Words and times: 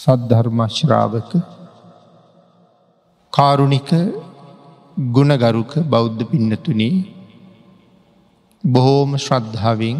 සද්ධර්මශ්‍රාවක 0.00 1.32
කාරුණික 3.32 3.90
ගුණගරුක 5.10 5.72
බෞද්ධ 5.86 6.22
පින්නතුනේ 6.24 6.94
බොහෝම 8.64 9.10
ශ්‍රද්ධාවෙන් 9.18 9.98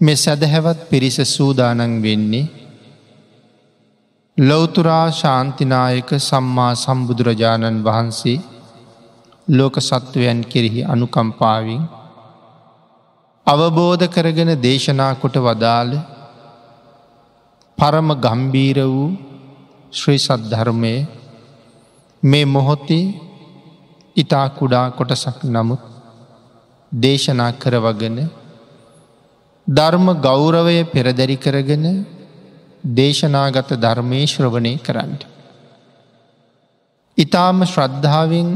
මෙ 0.00 0.14
සැදහැවත් 0.16 0.80
පිරිස 0.88 1.18
සූදානන් 1.26 1.94
වෙන්නේ 2.02 2.46
ලොවතුරා 4.38 5.06
ශාන්තිනායක 5.12 6.10
සම්මා 6.20 6.72
සම්බුදුරජාණන් 6.76 7.84
වහන්සේ 7.84 8.38
ලෝක 9.48 9.76
සත්වයන් 9.82 10.40
කෙරෙහි 10.46 10.82
අනුකම්පාවින් 10.86 11.82
අවබෝධ 13.46 14.04
කරගෙන 14.08 14.52
දේශනා 14.60 15.14
කොට 15.16 15.36
වදාළ 15.40 15.92
පරම 17.78 18.08
ගම්බීර 18.16 18.78
වූ 18.84 19.06
ශ්‍රී 19.92 20.18
සද්ධර්මය 20.18 20.94
මේ 22.22 22.46
මොහොතේ 22.46 23.04
ඉතා 24.16 24.46
කුඩා 24.50 24.86
කොටසක් 24.90 25.38
නමුත් 25.46 25.82
දේශනා 26.92 27.52
කරවගෙන 27.54 28.18
ධර්ම 29.66 30.06
ගෞරවය 30.20 30.78
පෙරදැරි 30.84 31.36
කරගෙන 31.36 31.84
දේශනාගත 32.94 33.70
ධර්මය 33.76 34.20
ශ්‍රවණය 34.26 34.72
කරන්න. 34.78 35.12
ඉතාම 37.18 37.58
ශ්‍රද්ධාවෙන් 37.64 38.50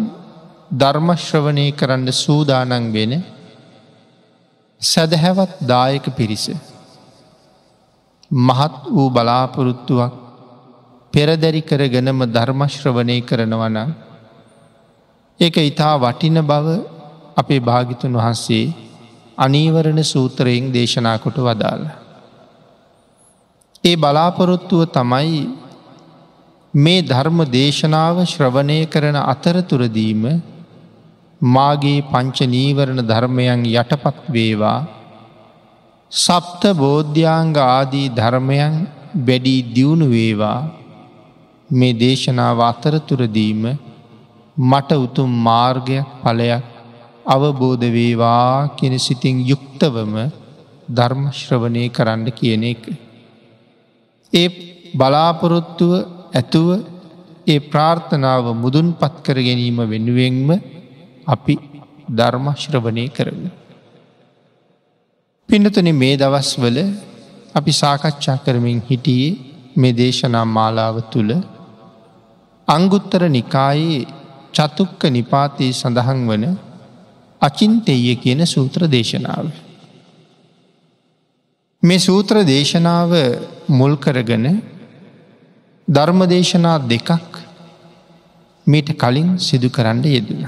ධර්මශ්‍රවණය 0.73 1.66
කරන්න 1.73 2.09
සූදානන් 2.15 2.93
වෙන 2.93 3.12
සැදහැවත් 4.80 5.52
දායක 5.62 6.05
පිරිස. 6.16 6.46
මහත් 8.30 8.74
වූ 8.86 9.10
බලාපොරොත්තුවක් 9.10 10.12
පෙරදැරි 11.12 11.62
කරගෙනම 11.62 12.20
ධර්මශ්‍රවනය 12.26 13.16
කරනවන 13.22 13.78
ඒක 15.40 15.56
ඉතා 15.60 15.98
වටින 15.98 16.38
බව 16.42 16.66
අපේ 17.37 17.60
භාගිතුන් 17.60 18.14
වහන්සේ 18.14 18.74
අනීවරණ 19.38 20.04
සූත්‍රයෙන් 20.04 20.70
දේශනා 20.70 21.18
කොට 21.18 21.38
වදාළ. 21.38 21.84
ඒ 23.84 23.96
බලාපොරොත්තුව 23.96 24.82
තමයි 24.88 25.40
මේ 26.74 27.02
ධර්ම 27.02 27.38
දේශනාව 27.48 28.16
ශ්‍රවණය 28.24 28.78
කරන 28.87 29.16
අතරතුරදීම 29.24 30.22
මාගේ 31.40 32.00
පංච 32.02 32.38
නීවරණ 32.46 33.02
ධර්මයන් 33.02 33.66
යටපත් 33.72 34.18
වේවා 34.28 34.99
සප්ත 36.12 36.62
බෝධ්‍යාංග 36.74 37.54
ආදී 37.56 38.08
ධර්මයන් 38.10 38.74
වැඩී 39.26 39.60
දියුණු 39.74 40.06
වේවා 40.08 40.60
මේ 41.70 41.92
දේශනාව 41.94 42.60
අතරතුරදීම 42.62 43.62
මට 44.62 44.90
උතුම් 44.96 45.30
මාර්ගයක් 45.40 46.08
පලයක් 46.22 46.64
අවබෝධ 47.26 47.86
වේවා 47.88 48.74
කියෙන 48.76 48.96
සිතින් 48.98 49.36
යුක්තවම 49.42 50.14
ධර්මශ්‍රවනය 50.88 51.84
කරන්න 51.88 52.26
කියන 52.32 52.64
එක. 52.64 52.82
ඒ 54.32 54.48
බලාපොරොත්තුව 54.94 55.92
ඇතුව 56.34 56.68
ඒ 57.46 57.60
ප්‍රාර්ථනාව 57.62 58.44
මුදුන් 58.56 58.88
පත් 58.94 59.14
කර 59.24 59.38
ගැනීම 59.38 59.78
වෙනුවෙන්ම 59.86 60.48
අපි 61.26 61.54
ධර්මශ්‍රවනය 62.10 63.06
කරන. 63.10 63.59
පිනතුන 65.50 65.88
මේ 65.93 66.16
දවස්වල 66.16 66.76
අපි 67.54 67.72
සාකච්ඡා 67.72 68.37
කරමින් 68.38 68.81
හිටියේ 68.91 69.31
මේ 69.76 69.93
දේශනා 69.93 70.43
මාලාව 70.48 70.97
තුළ 71.12 71.31
අංගුත්තර 72.69 73.22
නිකායේ 73.28 73.97
චතුක්ක 74.55 75.03
නිපාතයේ 75.09 75.72
සඳහන් 75.72 76.21
වන 76.28 76.44
අචින්තෙය 77.41 78.05
කියන 78.16 78.43
සූත්‍ර 78.47 78.83
දේශනාව. 78.87 79.47
මේ 81.82 81.99
සූත්‍ර 81.99 82.37
දේශනාව 82.44 83.11
මුල් 83.71 83.94
කරගන 83.97 84.47
ධර්මදේශනා 85.88 86.77
දෙකක් 86.84 87.41
මීට 88.67 88.93
කලින් 88.94 89.31
සිදු 89.38 89.69
කරන්න 89.69 90.05
යෙදුණ. 90.09 90.47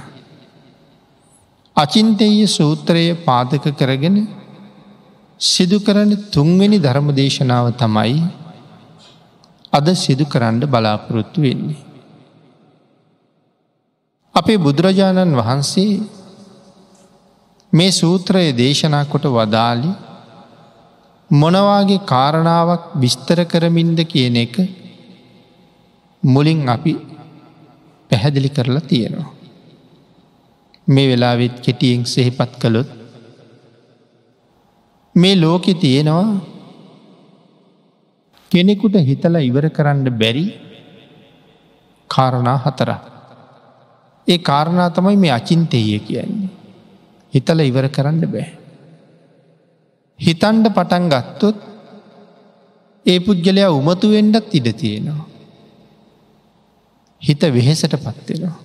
අචින්තෙය 1.76 2.38
සූත්‍රය 2.48 3.04
පාදක 3.26 3.66
කරගෙන 3.80 4.16
සිදු 5.42 5.78
කරන 5.80 6.10
තුන්වෙනි 6.30 6.78
ධර්මදේශනාව 6.78 7.66
තමයි 7.75 8.19
අද 9.72 9.86
සිදු 9.94 10.25
කරන්න 10.25 10.60
බලාපොරොත්තු 10.64 11.38
වෙන්නේ. 11.41 11.80
අපේ 14.34 14.58
බුදුරජාණන් 14.58 15.38
වහන්සේ 15.41 15.94
මේ 17.72 17.91
සූත්‍රය 17.91 18.44
දේශනා 18.52 19.04
කොට 19.04 19.26
වදාලි 19.28 19.91
මොනවාගේ 21.31 22.04
කාරණාවක් 22.04 22.84
විස්තර 22.94 23.41
කරමින්ද 23.44 23.98
කියන 24.04 24.36
එක 24.36 24.54
මුලින් 26.22 26.69
අපි 26.69 26.92
පැහැදිලි 28.10 28.48
කරලා 28.48 28.88
තියෙනවා. 28.88 29.31
මේ 30.88 31.10
වෙලාවෙත් 31.10 31.54
කෙටියෙන් 31.60 32.02
සෙහිපත් 32.06 32.52
කළොත් 32.60 33.01
මේ 35.14 35.36
ලෝකෙ 35.36 35.74
තියෙනවා 35.74 36.40
කෙනෙකුට 38.50 38.96
හිතලා 39.00 39.40
ඉවර 39.40 39.66
කරන්න 39.70 40.08
බැරි 40.12 40.46
කාරණා 42.10 42.58
හතරක්. 42.58 43.02
ඒ 44.26 44.38
කාරණා 44.40 44.90
තමයි 44.90 45.16
මේ 45.16 45.30
අචින්තය 45.30 45.78
කියන්නේ. 46.00 46.50
හිතල 47.32 47.60
ඉවර 47.60 47.88
කරන්න 47.88 48.24
බෑ. 48.26 48.48
හිතන්ඩ 50.18 50.66
පටන් 50.68 51.06
ගත්තොත් 51.08 51.58
ඒ 53.06 53.18
පුද්ගලයා 53.20 53.70
උමතුවෙන්ඩත් 53.70 54.54
ඉඩ 54.54 54.68
තියෙනවා. 54.76 55.28
හිත 57.22 57.42
වෙහෙසට 57.54 57.94
පත්වෙනවා. 57.96 58.58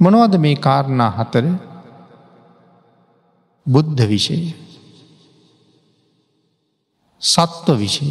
මොනවද 0.00 0.34
මේ 0.38 0.56
කාරණා 0.58 1.10
හතර 1.10 1.46
බුද්ධ 3.66 4.02
විෂය 4.02 4.38
සත්ව 7.22 7.76
විෂය 7.76 8.08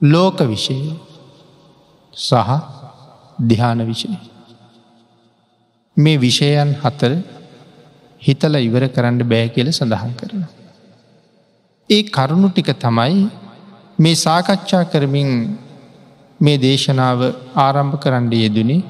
ලෝක 0.00 0.38
විෂය 0.42 0.78
සහ 2.14 2.50
දිහාන 3.42 3.86
විෂය. 3.86 4.10
මේ 5.96 6.16
විෂයන් 6.16 6.74
හතර 6.74 7.12
හිතල 8.22 8.54
ඉවර 8.58 8.88
කරන්න 8.88 9.22
බෑ 9.24 9.48
කියල 9.48 9.68
සඳහන් 9.70 10.12
කරන. 10.16 10.42
ඒ 11.90 12.02
කරුණු 12.08 12.48
ටික 12.50 12.70
තමයි 12.76 13.28
මේ 13.98 14.14
සාකච්ඡා 14.16 14.84
කරමින් 14.84 15.30
මේ 16.40 16.58
දේශනාව 16.58 17.20
ආරම්භ 17.56 17.96
කරන්න 17.98 18.32
යෙදනේ 18.34 18.82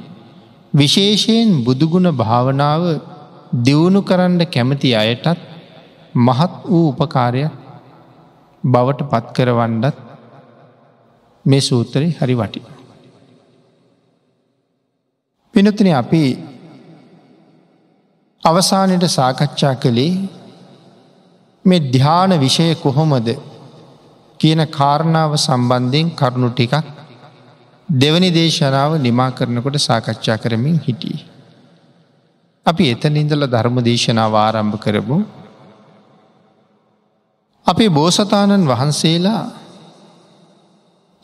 විශේෂයෙන් 0.74 1.50
බුදුගුණ 1.64 2.10
භාවනාව 2.12 2.82
දියුණු 3.53 4.00
කරන්න 4.03 4.43
කැමති 4.47 4.91
අයටත් 4.94 5.41
මහත් 6.16 6.53
වූ 6.65 6.84
උපකාරයක් 6.88 7.53
බවට 8.65 9.09
පත් 9.11 9.27
කරවන්නත් 9.33 9.97
මේ 11.44 11.61
සූත්‍රය 11.61 12.09
හරි 12.12 12.34
වටි. 12.34 12.61
පිනතින 15.55 15.94
අපි 15.94 16.22
අවසානයට 18.43 19.06
සාකච්ඡා 19.09 19.75
කළේ 19.75 20.12
මේ 21.64 21.81
ධ්‍යාන 21.88 22.32
විෂය 22.41 22.75
කොහොමද 22.75 23.29
කියන 24.41 24.62
කාරණාව 24.69 25.32
සම්බන්ධයෙන් 25.37 26.11
කරුණු 26.11 26.49
ටිකක් 26.50 26.87
දෙවනි 27.88 28.31
දේශනාව 28.31 28.93
නිමා 28.99 29.31
කරනකොට 29.31 29.76
සාකච්ඡා 29.79 30.38
කරමින් 30.38 30.79
හිටිය. 30.79 31.30
අපි 32.66 32.84
එතන 32.92 33.16
ඉඳල 33.16 33.44
ධර්ම 33.46 33.76
දේශනාව 33.80 34.34
ආරම්භ 34.36 34.76
කරමු. 34.76 35.18
අපේ 37.66 37.90
බෝසතාණන් 37.90 38.68
වහන්සේලා 38.68 39.42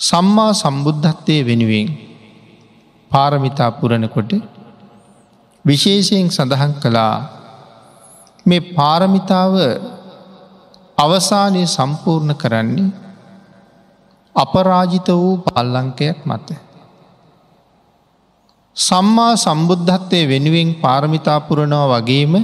සම්මා 0.01 0.53
සම්බුද්ධත්වය 0.55 1.37
වෙනුවෙන් 1.45 1.89
පාරමිතා 3.11 3.71
පුරණකොට 3.73 4.33
විශේෂයෙන් 5.65 6.29
සඳහන් 6.29 6.73
කළා 6.75 7.17
මේ 8.47 8.67
පාරමිතාව 8.73 9.55
අවසානය 10.99 11.63
සම්පූර්ණ 11.69 12.35
කරන්නේ 12.35 12.95
අපරාජිත 14.37 15.09
වූ 15.15 15.35
පල්ලංකයක් 15.47 16.19
මත. 16.25 16.49
සම්මා 18.77 19.35
සම්බුද්ධත්වය 19.37 20.21
වෙනුවෙන් 20.29 20.71
පාරමිතාපුරණව 20.77 21.83
වගේම 21.93 22.35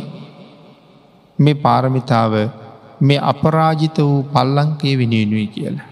මේ 1.39 1.55
පාරමිතාව 1.57 2.35
මේ 3.01 3.19
අපරාජිත 3.23 3.99
වූ 4.01 4.23
පල්ලංකේ 4.25 4.95
වෙනුවෙනුයි 4.99 5.47
කියලා. 5.47 5.89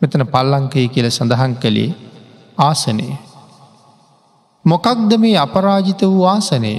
මෙතන 0.00 0.24
පල්ලංකය 0.26 0.86
කියල 0.88 1.08
සඳහන් 1.08 1.54
කළේ 1.54 1.90
ආසනය. 2.58 3.08
මොකක්ද 4.64 5.10
මේ 5.16 5.36
අපරාජිත 5.36 6.02
වූ 6.04 6.24
ආසනය 6.26 6.72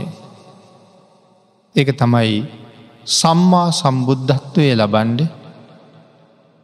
ඒක 1.75 1.89
තමයි 1.93 2.33
සම්මා 3.13 3.69
සම්බුද්ධත්වය 3.71 4.67
ලබන්ඩ 4.73 5.21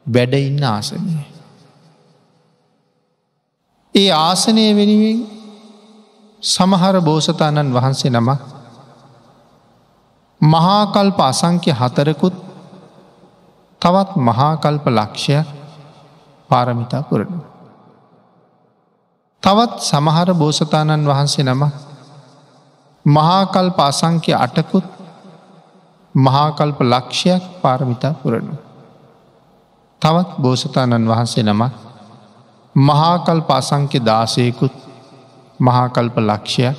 වැඩඉන්න 0.06 0.64
ආසනය. 0.66 1.16
ඒ 3.96 4.10
ආසනය 4.20 4.68
වෙනුවෙන් 4.74 5.35
සමහර 6.46 6.96
බෝසතාණන් 7.02 7.74
වහන්සේ 7.74 8.12
නමක් 8.12 8.42
මහාකල්ප 10.42 11.20
අසංක්‍ය 11.22 11.72
හතරකුත් 11.72 12.36
තවත් 13.82 14.10
මහාකල්ප 14.18 14.86
ලක්ෂයක් 14.90 15.48
පාරමිතා 16.50 17.02
පුරණ. 17.04 17.42
තවත් 19.44 19.74
සමහර 19.82 20.30
බෝසතාණන් 20.36 21.08
වහන්සේ 21.08 21.46
නම 21.46 21.64
මහාකල්ප 23.06 23.80
අසංක්‍ය 23.82 24.32
අටකුත් 24.36 24.88
මහාකල්ප 26.16 26.80
ලක්ෂයක් 26.84 27.44
පාරමිතා 27.62 28.14
පුරණු. 28.14 28.56
තවත් 30.02 30.30
බෝසතාණන් 30.38 31.10
වහන්සේ 31.10 31.44
නමක් 31.44 31.74
මහාකල්ප 32.76 33.50
අසංක්‍ය 33.52 34.00
දාසයකුත් 34.02 34.85
මහාකල්ප 35.60 36.18
ලක්ෂයක් 36.20 36.76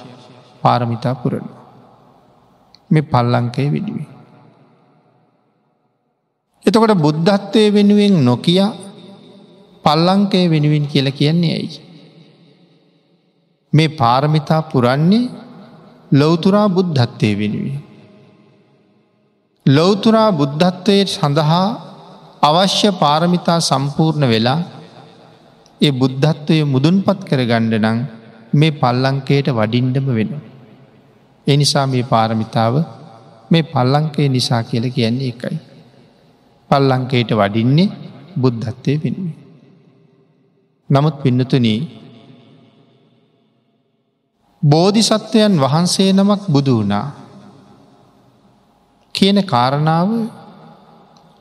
පාරමිතා 0.63 1.15
පුරණු. 1.15 1.53
මෙ 2.91 3.01
පල්ලංකය 3.03 3.65
විඩිවේ. 3.71 4.09
එතකොට 6.65 6.95
බුද්ධත්වය 6.97 7.63
වෙනුවෙන් 7.73 8.15
නොකිය 8.25 8.61
පල්ලංකය 9.85 10.41
වෙනුවෙන් 10.51 10.87
කියල 10.87 11.09
කියන්නේ 11.13 11.53
ඇයි. 11.53 11.81
මේ 13.73 13.89
පාරමිතා 13.95 14.63
පුරන්නේ 14.63 15.31
ලොවතුරා 16.13 16.69
බුද්ධත්වය 16.69 17.31
වෙනුවේ. 17.39 17.81
ලොවතුරා 19.67 20.31
බුද්ධත්වය 20.33 20.97
සඳහා 21.07 21.67
අවශ්‍ය 22.43 22.89
පාරමිතා 22.93 23.59
සම්පූර්ණ 23.61 24.27
වෙලා 24.29 24.61
ඒ 25.81 25.93
බුද්ධත්වය 25.93 26.59
මුදුන් 26.65 26.97
පත් 27.03 27.21
කර 27.29 27.41
ගණ්ඩ 27.45 27.85
නං 27.85 27.99
මේ 28.59 28.73
පල්ලංකයට 28.73 29.49
වඩින්ඩම 29.51 30.09
වෙන. 30.17 30.31
එනිසා 31.47 31.87
මේ 31.87 32.05
පාරමිතාව 32.05 32.75
මේ 33.51 33.65
පල්ලංකය 33.65 34.29
නිසා 34.29 34.63
කියල 34.63 34.87
කියන්නේ 34.91 35.31
එකයි. 35.33 35.57
පල්ලංකයට 36.71 37.31
වඩින්නේ 37.33 37.95
බුද්ධත්වය 38.41 38.93
වෙනුවේ. 39.03 39.37
නමුත් 40.91 41.17
පින්නතුනී 41.23 41.81
බෝධිසත්වයන් 44.63 45.55
වහන්සේ 45.61 46.11
නමක් 46.13 46.43
බුදු 46.49 46.75
වුණා 46.79 47.07
කියන 49.15 49.39
කාරණාව 49.45 50.11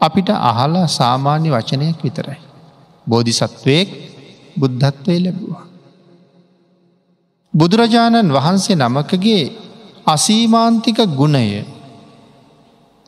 අපිට 0.02 0.30
අහලා 0.50 0.88
සාමාන්‍ය 0.90 1.50
වචනයක් 1.50 1.98
විතරයි. 2.04 2.40
බෝධිසත්වයෙක් 3.08 3.90
බුද්ධත්වය 4.60 5.16
ලැබවා. 5.20 5.75
බුදුරජාණන් 7.56 8.36
වහන්සේ 8.36 8.76
නමකගේ 8.76 9.44
අසීමාන්තික 10.06 11.00
ගුණය 11.14 11.48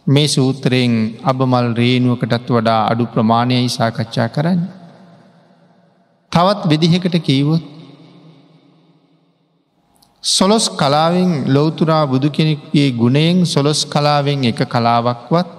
මේ 0.07 0.27
සූත්‍රයෙන් 0.27 0.93
අබමල් 1.23 1.67
රේනුවකටත් 1.73 2.47
වඩා 2.49 2.81
අඩු 2.91 3.05
ප්‍රමාණයයි 3.05 3.67
සාකච්ඡා 3.69 4.27
කරන්න. 4.27 4.61
තවත් 6.31 6.61
විදිහකට 6.69 7.17
කීවොත් 7.19 7.65
සොලොස් 10.23 10.65
කලාවෙන් 10.71 11.31
ලෝතුරා 11.47 12.03
බුදු 12.05 12.29
කෙනෙක්ගේ 12.29 12.89
ගුණයෙන් 12.93 13.37
සොලොස් 13.45 13.81
කලාවෙන් 13.85 14.39
එක 14.43 14.61
කලාවක්වත් 14.65 15.49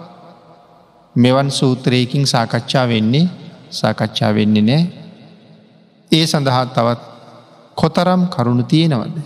මෙවන් 1.16 1.50
සූත්‍රයකින් 1.50 2.24
සාකච්ඡා 2.26 2.86
වෙන්නේ 2.86 3.30
සාකච්ඡා 3.72 4.32
වෙන්නේ 4.34 4.62
නෑ 4.62 4.82
ඒ 6.10 6.24
සඳහා 6.26 6.66
තවත් 6.68 7.17
කොතරම් 7.80 8.22
කරුණු 8.26 8.64
තියෙනවද. 8.64 9.16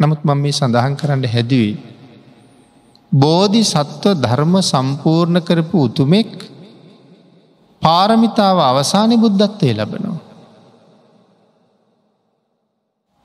නමුත් 0.00 0.20
මම 0.24 0.38
මේ 0.38 0.52
සඳහන් 0.52 0.94
කරන්න 0.96 1.24
හැදුවේ. 1.26 1.76
බෝධි 3.12 3.62
සත්ව 3.64 4.14
ධර්ම 4.16 4.54
සම්පූර්ණ 4.62 5.38
කරපු 5.40 5.76
උතුමෙක් 5.86 6.30
පාරමිතාව 7.82 8.58
අවසානය 8.62 9.16
බුද්ධත්වය 9.16 9.70
ලබනවා. 9.72 10.18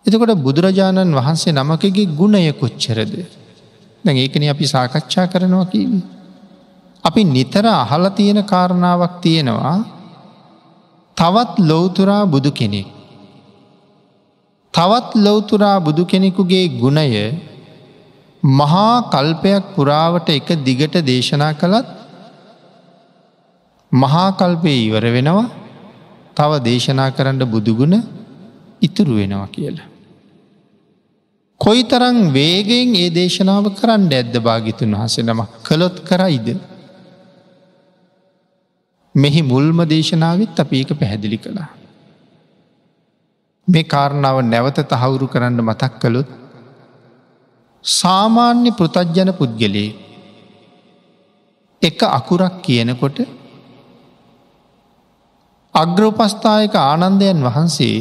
එතකොට 0.05 0.33
බුදුරජාණන් 0.37 1.13
වහන්සේ 1.13 1.53
නමකගේ 1.53 2.11
ගුණය 2.11 2.51
කොච්චරද. 2.53 3.13
දැ 4.03 4.17
ඒකන 4.17 4.43
අපි 4.49 4.65
සාකච්ඡා 4.65 5.27
කරනවා 5.27 5.65
කීව. 5.65 5.91
අපි 7.03 7.21
නිතර 7.25 7.65
අහල 7.75 8.05
තියෙන 8.09 8.39
කාරණාවක් 8.43 9.13
තියෙනවා 9.21 9.77
තවත් 11.17 11.53
ලෝතුරා 11.61 12.23
බුදු 12.25 12.51
කෙනෙක්. 12.51 12.94
තවත් 14.75 15.11
ලොවතුරා 15.15 15.77
බුදු 15.79 16.03
කෙනෙකුගේ 16.05 16.65
ගුණය 16.79 17.11
මහා 18.43 18.95
කල්පයක් 19.09 19.63
පුරාවට 19.75 20.29
එක 20.29 20.49
දිගට 20.63 20.95
දේශනා 21.01 21.53
කළත් 21.53 21.87
මහාකල්පය 23.91 24.73
ඉවර 24.85 25.05
වෙනවා 25.07 25.45
තව 26.37 26.51
දේශනා 26.59 27.09
කරන්න 27.11 27.43
බුදුගුණ 27.45 27.95
ඉතුරු 28.81 29.15
වෙනවා 29.15 29.47
කියලා. 29.47 29.87
කොයි 31.61 31.83
තරං 31.83 32.17
වේගෙන් 32.33 32.95
ඒ 32.95 33.09
දේශනාව 33.11 33.65
කරන්න 33.71 34.11
ඇද්ද 34.11 34.35
භාගිතුන් 34.39 34.95
වහස 34.95 35.15
නම 35.19 35.41
කළොත් 35.63 35.97
කරයිද. 36.01 36.47
මෙහි 39.15 39.41
මුල්ම 39.43 39.79
දේශනාවත් 39.87 40.59
අප 40.59 40.71
ඒක 40.73 40.91
පැහැදිලි 40.99 41.37
කළා. 41.37 41.69
මේ 43.67 43.83
කාරණාව 43.83 44.37
නැවත 44.43 44.79
තහවුරු 44.91 45.27
කරන්න 45.27 45.61
මතක් 45.61 45.93
කළුත් 46.01 46.29
සාමාන්‍ය 47.83 48.69
පෘතජ්ජන 48.71 49.29
පුද්ගලයේ 49.33 49.91
එක 51.81 51.99
අකුරක් 52.09 52.55
කියනකොට 52.65 53.17
අග්‍රෝපස්ථායක 55.73 56.75
ආනන්දයන් 56.81 57.39
වහන්සේ 57.41 57.97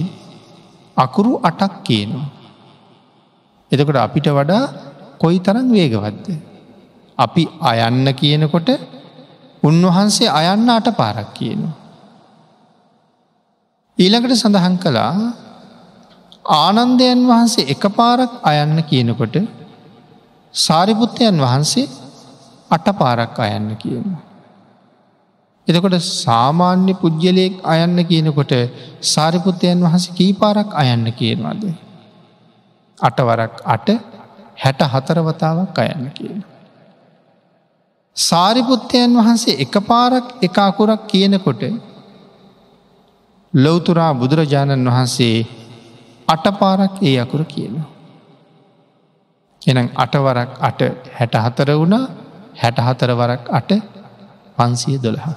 අකුරු 0.97 1.33
අටක් 1.40 1.75
කියනවා. 1.87 2.28
එතකොට 3.73 3.99
අපිට 3.99 4.26
වඩා 4.30 4.64
කොයි 5.18 5.38
තරම් 5.40 5.66
වේගවත්ද. 5.68 6.26
අපි 7.18 7.42
අයන්න 7.62 8.06
කියනකොට 8.12 8.68
උන්වහන්සේ 9.62 10.28
අයන්න 10.30 10.68
අට 10.71 10.88
පාරක් 10.92 11.28
කියනවා. 11.35 11.75
ඊළඟට 13.99 14.35
සඳහන් 14.35 14.76
කළා 14.78 15.14
ආනන්දයන් 16.45 17.27
වහන්සේ 17.27 17.69
එක 17.69 17.85
පාරක් 17.91 18.33
අයන්න 18.43 18.77
කියනකොට 18.83 19.37
සාරිපුත්තයන් 20.55 21.37
වහන්සේ 21.37 21.89
අට 22.71 22.87
පාරක් 22.99 23.39
අයන්න 23.39 23.77
කියනවා. 23.77 24.23
එතකොට 25.69 25.97
සාමාන්‍ය 26.01 26.95
පුද්ගලයෙක් 26.95 27.55
අයන්න 27.65 27.99
කියනකොට 28.05 28.53
සාරිපුත්තයන් 29.03 29.81
වහස 29.81 30.07
කීපාරක් 30.11 30.75
අයන්න 30.75 31.07
කියනවාද. 31.13 31.63
අටවරක් 32.99 33.55
අට 33.67 33.89
හැට 34.57 34.81
හතරවතාවක් 34.85 35.79
අයන්න 35.79 36.11
කියන. 36.13 36.45
සාරිපුත්තයන් 38.17 39.17
වහන්සේ 39.19 39.59
එක 39.59 39.75
පාරක් 39.83 40.27
එක 40.43 40.57
අකුරක් 40.59 41.09
කියනකොට 41.09 41.63
ලොවතුරා 43.55 44.13
බුදුරජාණන් 44.15 44.89
වහන්සේ 44.89 45.63
අටපාරක් 46.28 46.95
ඒ 47.02 47.16
අකුර 47.19 47.43
කියනවා. 47.45 47.88
එනම් 49.62 49.88
අටවරක් 49.95 50.50
අට 50.61 50.81
හැට 51.11 51.35
හතර 51.37 51.71
වුණා 51.73 52.04
හැට 52.54 52.78
හතරවරක් 52.78 53.43
අට 53.50 53.71
පන්සිය 54.59 54.97
දොළහා. 54.99 55.37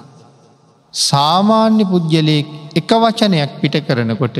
සාමාන්‍ය 0.94 1.84
පුද්ගලයෙක් 1.84 2.46
එක 2.74 2.90
වචනයක් 2.94 3.50
පිට 3.60 3.76
කරනකොට 3.86 4.38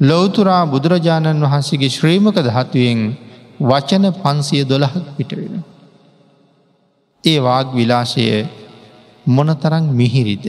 ලොවතුරා 0.00 0.62
බුදුරජාණන් 0.66 1.44
වහන්සේගේ 1.44 1.90
ශ්‍රීමක 1.90 2.36
දහත්තුවෙන් 2.38 3.00
වචන 3.60 4.04
පන්සිය 4.14 4.62
දොළහක් 4.64 5.04
පිට 5.16 5.32
වෙන. 5.32 5.64
ඒ 7.24 7.38
වාග් 7.38 7.66
විලාශය 7.72 8.24
මොනතරං 9.26 9.84
මිහිරිද. 9.92 10.44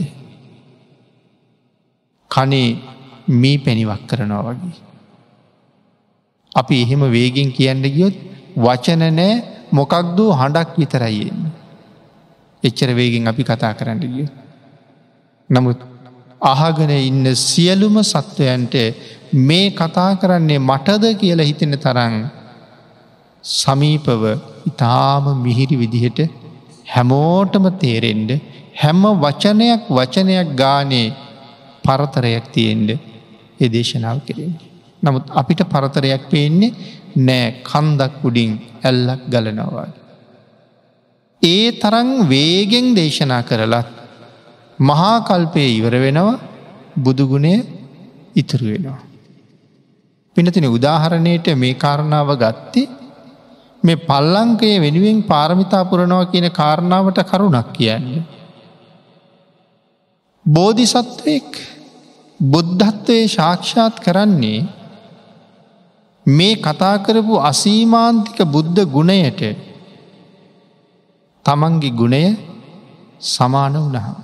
කනේ 2.30 2.78
මී 3.30 3.58
පැණිවක් 3.58 4.02
කරනවා 4.06 4.44
වගේ. 4.48 4.89
අපි 6.52 6.82
එහෙම 6.82 7.02
වේගෙන් 7.10 7.50
කියන්න 7.52 7.82
ගියොත් 7.86 8.16
වචන 8.56 9.02
නෑ 9.12 9.34
මොකක්දෝ 9.72 10.30
හඬක් 10.32 10.70
විතරයියෙන්න. 10.76 11.40
එච්චර 12.62 12.90
වේගෙන් 12.92 13.28
අපි 13.28 13.42
කතා 13.44 13.72
කරන්න 13.74 14.00
ගිය. 14.06 14.26
නමුත් 15.50 15.80
අහගෙන 16.42 16.90
ඉන්න 16.90 17.26
සියලුම 17.36 17.96
සත්වයන්ට 18.02 18.74
මේ 19.42 19.70
කතා 19.72 20.10
කරන්නේ 20.16 20.58
මටද 20.60 21.04
කියලා 21.14 21.48
හිතෙන 21.50 21.74
තරන් 21.76 22.14
සමීපව 23.44 24.22
ඉතාම 24.66 25.24
මිහිරි 25.44 25.76
විදිහට 25.76 26.20
හැමෝටම 26.86 27.66
තේරෙන්ඩ 27.78 28.30
හැම 28.74 29.02
වචනයක් 29.22 29.82
වචනයක් 29.90 30.48
ගානේ 30.54 31.06
පරතරයක් 31.84 32.44
තියෙන්ට 32.52 32.90
ඒ 33.60 33.68
දේශනාව 33.68 34.18
කෙරෙන්. 34.26 34.52
නමුත් 35.02 35.24
අපිට 35.32 35.62
පරතරයක් 35.64 36.24
පේන්නේ 36.30 36.76
නෑ 37.18 37.46
කන්දක් 37.62 38.24
උඩින් 38.24 38.52
ඇල්ලක් 38.82 39.22
ගලනවා. 39.28 39.88
ඒ 41.42 41.66
තරන් 41.72 42.10
වේගෙන් 42.28 42.94
දේශනා 42.94 43.42
කරලත් 43.42 43.90
මහාකල්පය 44.78 45.64
ඉවර 45.70 45.94
වෙනවා 45.96 46.40
බුදුගුණය 46.96 47.54
ඉතුරු 48.34 48.66
වෙනවා. 48.66 49.00
පිනතින 50.36 50.66
උදාහරණයට 50.68 51.46
මේ 51.54 51.74
කාරණාව 51.76 52.30
ගත්තේ 52.36 52.88
මේ 53.82 54.02
පල්ලංකය 54.02 54.70
වෙනුවෙන් 54.78 55.18
පාරමිතා 55.22 55.84
පුරණවා 55.84 56.26
කියන 56.26 56.46
කාරණාවට 56.52 57.20
කරුණක් 57.24 57.72
කියන්නේ. 57.72 58.22
බෝධිසත්වයෙක් 60.46 61.50
බුද්ධත්වය 62.40 63.18
ශාක්ෂාත් 63.28 63.96
කරන්නේ 64.00 64.66
මේ 66.26 66.54
කතා 66.56 66.96
කරපු 66.98 67.34
අසීමාන්තික 67.40 68.38
බුද්ධ 68.46 68.80
ගුණයට 68.86 69.40
තමන්ගේ 71.44 71.90
ගුණය 71.90 72.36
සමාන 73.18 73.72
වනහම්. 73.74 74.16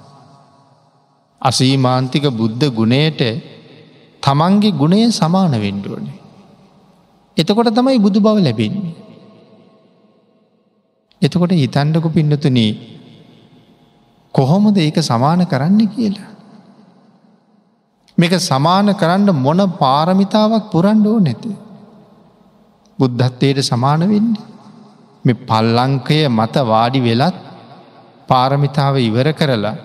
අසීමාන්තික 1.40 2.26
බුද්ධ 2.32 2.64
ගුණයට 2.70 3.22
තමන්ගේ 4.22 4.72
ගුණය 4.72 5.00
සමාන 5.12 5.52
වෙන්ඩුවනේ. 5.56 6.20
එතකොට 7.36 7.70
තමයි 7.70 7.98
බුදු 7.98 8.20
බව 8.20 8.36
ලැබෙන්නේ. 8.40 8.94
එතකොට 11.22 11.52
හිතන්ඩකු 11.52 12.08
පින්නතුනී 12.10 12.72
කොහොමද 14.34 14.76
ඒක 14.76 14.98
සමාන 15.02 15.40
කරන්න 15.46 15.80
කියලා. 15.88 16.30
මේක 18.18 18.34
සමාන 18.40 18.92
කරන්න 18.94 19.30
මොන 19.36 19.60
පාරමිතාවක් 19.78 20.70
පුරන්ඩෝ 20.70 21.18
නැත. 21.18 21.44
බුද්ධත්වයට 22.98 23.60
සමාන 23.60 24.00
වෙන්න. 24.08 24.30
මෙ 25.24 25.32
පල්ලංකය 25.32 26.18
මත 26.28 26.56
වාඩි 26.64 27.00
වෙලත් 27.00 27.36
පාරමිතාව 28.28 28.96
ඉවර 28.98 29.32
කරලා. 29.32 29.76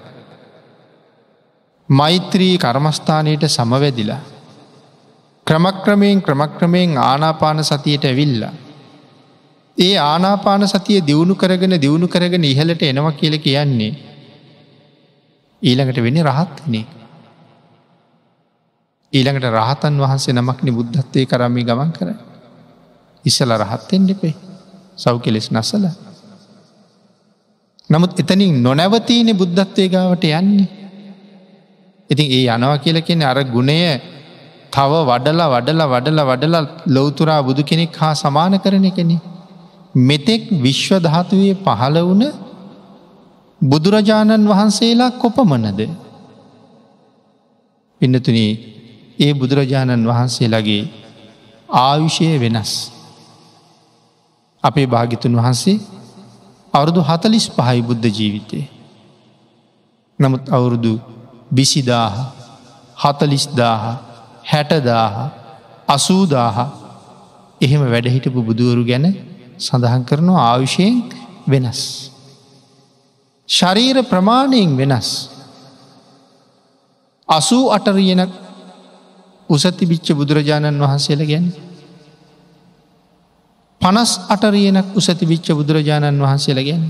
මෛත්‍රී 1.89 2.57
කර්මස්ථානයට 2.57 3.43
සමවැදිලා. 3.47 4.21
ක්‍රමක්‍රමයෙන් 5.47 6.21
ක්‍රමක්‍රමයෙන් 6.21 6.97
ආනාපාන 6.97 7.63
සතියට 7.63 8.05
ඇවිල්ලා. 8.05 8.53
ඒ 9.77 9.97
ආනාපාන 9.97 10.67
සතිය 10.67 11.01
දියුණු 11.07 11.35
කරගෙන 11.35 11.81
දියුණු 11.81 12.07
කරගෙන 12.07 12.43
ඉහලට 12.43 12.83
එනවා 12.83 13.11
කියල 13.11 13.37
කියන්නේ. 13.37 13.93
ඊළඟට 15.61 16.03
වෙන 16.03 16.23
රහත්නේ. 16.23 16.85
ඊළඟට 19.13 19.47
රහතන් 19.51 19.95
වහන්සේ 19.97 20.33
නමක්නි 20.33 20.71
බුද්ධත්වය 20.71 21.25
කරමි 21.25 21.63
ගමන් 21.63 21.91
කර. 21.91 22.30
ඉස්සල 23.25 23.51
රහත්තෙන් 23.53 24.03
දෙපේ 24.07 24.35
සව් 24.97 25.15
කෙලෙස් 25.19 25.47
නසල. 25.51 25.85
නමුත් 27.89 28.19
එතනින් 28.19 28.53
නොනැවතීන 28.59 29.29
බුද්ධත්වය 29.33 29.85
ගාවට 29.87 30.23
යන්නේ. 30.31 30.67
ඉතින් 32.09 32.27
ඒ 32.29 32.45
යනවා 32.47 32.77
කියල 32.77 32.97
කියෙන 33.01 33.23
අර 33.23 33.39
ගුණය 33.45 33.77
තව 34.73 34.91
වඩලා 35.09 35.49
වඩලා 35.49 35.87
වඩලා 35.87 36.25
වඩලා 36.25 36.63
ලොවතුරා 36.87 37.41
බුදු 37.41 37.61
කෙනෙක් 37.63 37.95
හා 37.95 38.13
සමාන 38.15 38.53
කරන 38.59 38.87
කෙනෙ. 38.91 39.17
මෙතෙක් 39.95 40.43
විශ්වධාතුවේ 40.59 41.55
පහළ 41.57 41.97
වුණ 41.99 42.23
බුදුරජාණන් 43.61 44.49
වහන්සේලා 44.49 45.11
කොපමනද. 45.13 45.79
පින්නතුනී 48.01 48.51
ඒ 49.19 49.33
බුදුරජාණන් 49.33 50.07
වහන්සේලාගේ 50.07 50.83
ආයුෂය 51.69 52.27
වෙනස්. 52.39 52.71
අපේ 54.63 54.85
භාගිතුන් 54.85 55.33
වහන්සේ 55.33 55.77
අවුරුදු 56.73 57.01
හතලිස් 57.01 57.45
පහයි 57.49 57.81
බුද්ධ 57.81 58.05
ජීවිතය. 58.09 58.59
නමුත් 60.19 60.43
අවුරුදු 60.47 60.93
බිසිදාහ 61.49 62.15
හතලිස්දාහ 62.95 63.83
හැටදාහ 64.43 65.15
අසූදාහ 65.87 66.57
එහෙම 67.61 67.81
වැඩහිටපු 67.85 68.39
බුදුවරු 68.39 68.83
ගැන 68.85 69.05
සඳහන් 69.57 70.03
කරනවා 70.05 70.45
ආයුෂයෙන් 70.47 70.95
වෙනස්. 71.45 71.81
ශරීර 73.49 73.97
ප්‍රමාණයෙන් 74.03 74.77
වෙනස්. 74.77 75.09
අසූ 77.29 77.65
අටරියනක් 77.69 78.31
උසතිබිච්ච 79.49 80.07
බුදුරජාණන් 80.13 80.79
වහන්සේල 80.79 81.21
ගැන. 81.25 81.45
පනස් 83.81 84.11
අටරියනක් 84.29 84.93
උසතිබිච්ච 84.93 85.47
බුදුරජාණන් 85.51 86.17
වහන්සේල 86.17 86.59
ගැන. 86.59 86.83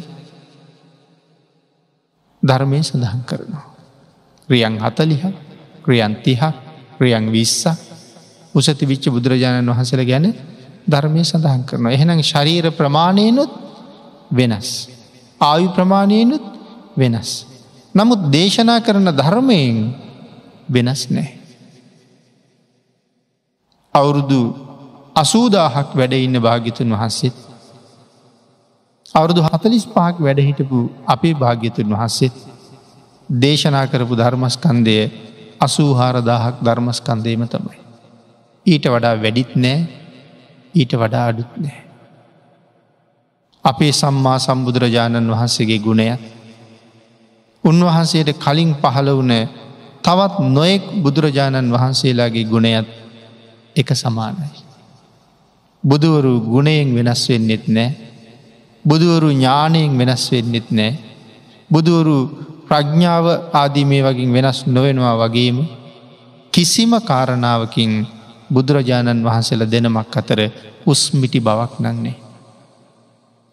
ධර්මය 2.43 2.79
සඳහන් 2.79 3.21
කරනවා. 3.23 3.65
ක්‍රියන් 4.49 4.75
හතලිහ 4.77 5.23
ක්‍රියන්තිහ 5.81 6.41
ක්‍රියන් 6.97 7.25
විස්ස 7.27 7.65
උසතිවිච්ච 8.55 9.07
බුදුරජාණන් 9.07 9.67
වහසල 9.67 10.03
ගැන 10.03 10.33
ධර්මය 10.85 11.23
සඳහන් 11.23 11.63
කරනවා. 11.63 11.91
එහෙනම් 11.91 12.21
ශරීර 12.21 12.71
ප්‍රමාණයනුත් 12.71 13.51
වෙනස්. 14.29 14.89
ආයු 15.41 15.71
ප්‍රමාණයනුත් 15.71 16.43
වෙනස්. 16.93 17.45
නමුත් 17.95 18.27
දේශනා 18.27 18.79
කරන 18.79 19.07
ධර්මයෙන් 19.11 19.95
වෙනස් 20.67 21.09
නෑ. 21.09 21.29
අවුරුදු 23.95 24.60
අසූදාහක් 25.15 25.89
වැඩ 25.93 26.13
ඉන්න 26.15 26.39
භාගිතුන් 26.39 26.89
වහන්සේත්. 26.91 27.35
අවුරුදු 29.15 29.41
හතලිස් 29.43 29.85
පහක් 29.85 30.15
වැඩහිටපු 30.19 30.79
අපේ 31.05 31.33
භාග්‍යතුන් 31.35 31.89
වහන්සේත් 31.89 32.35
දේශනා 33.29 33.85
කරපු 33.87 34.15
ධර්මස්කන්දය 34.15 34.95
අසූහාරදාහක් 35.59 36.55
ධර්මස්කන්දේම 36.59 37.43
තමයි. 37.45 37.79
ඊට 38.65 38.85
වඩා 38.85 39.15
වැඩිත් 39.17 39.51
නෑ 39.55 39.79
ඊට 40.73 40.93
වඩා 40.93 41.25
අඩුත් 41.27 41.51
නෑ. 41.57 41.79
අපේ 43.65 43.91
සම්මා 43.93 44.37
සම්බුදුරජාණන් 44.39 45.27
වහන්සේගේ 45.29 45.79
ගුණයක් 45.79 46.21
උන්වහන්සේට 47.63 48.31
කලින් 48.37 48.71
පහළ 48.75 49.09
වන 49.11 49.33
තවත් 50.01 50.35
නොයෙක් 50.49 50.83
බුදුරජාණන් 51.03 51.69
වහන්සේලාගේ 51.69 52.45
ගුණයත් 52.45 52.87
එක 53.75 53.89
සමානයි. 53.93 54.60
බුදුවරු 55.83 56.33
ගුණයෙන් 56.43 56.89
වෙනස් 56.95 57.23
වෙන්නෙත් 57.29 57.65
නෑ 57.67 57.89
බුදුවරු 58.85 59.29
ඥානයෙන් 59.31 59.91
වෙනස් 59.97 60.23
වෙන්නෙත් 60.31 60.67
නෑ 60.71 60.91
බුදුවරු 61.69 62.15
ප්‍රඥ්ඥාව 62.67 63.25
ආදී 63.53 63.85
මේ 63.85 64.03
වගින් 64.03 64.31
වෙනස් 64.31 64.59
නොවෙනවා 64.67 65.15
වගේම 65.21 65.57
කිසිම 66.53 66.91
කාරණාවකින් 67.01 67.91
බුදුරජාණන් 68.49 69.25
වහන්සේල 69.25 69.63
දෙනමක් 69.65 70.15
අතර 70.17 70.39
උස්මිටි 70.85 71.39
බවක් 71.39 71.73
නන්නේ. 71.83 72.17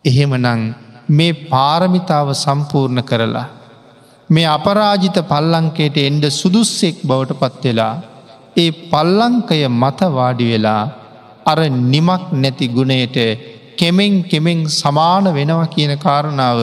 එහෙමනං 0.05 0.63
මේ 1.11 1.39
පාරමිතාව 1.47 2.29
සම්පූර්ණ 2.35 3.03
කරලා 3.03 3.49
මේ 4.31 4.47
අපරාජිත 4.49 5.19
පල්ලංකයට 5.25 5.97
එන්ඩ 6.01 6.25
සුදුස්සෙක් 6.33 6.97
බවට 7.03 7.41
පත්වෙලා 7.43 7.95
ඒ 8.57 8.71
පල්ලංකය 8.91 9.61
මත 9.73 10.01
වාඩි 10.11 10.51
වෙලා 10.51 10.83
අර 11.49 11.59
නිමක් 11.87 12.25
නැති 12.35 12.67
ගුණයට 12.69 13.19
කෙමෙන් 13.77 14.15
කෙමෙන් 14.25 14.61
සමාන 14.73 15.27
වෙනවා 15.33 15.69
කියන 15.69 15.93
කාරණාව 15.99 16.61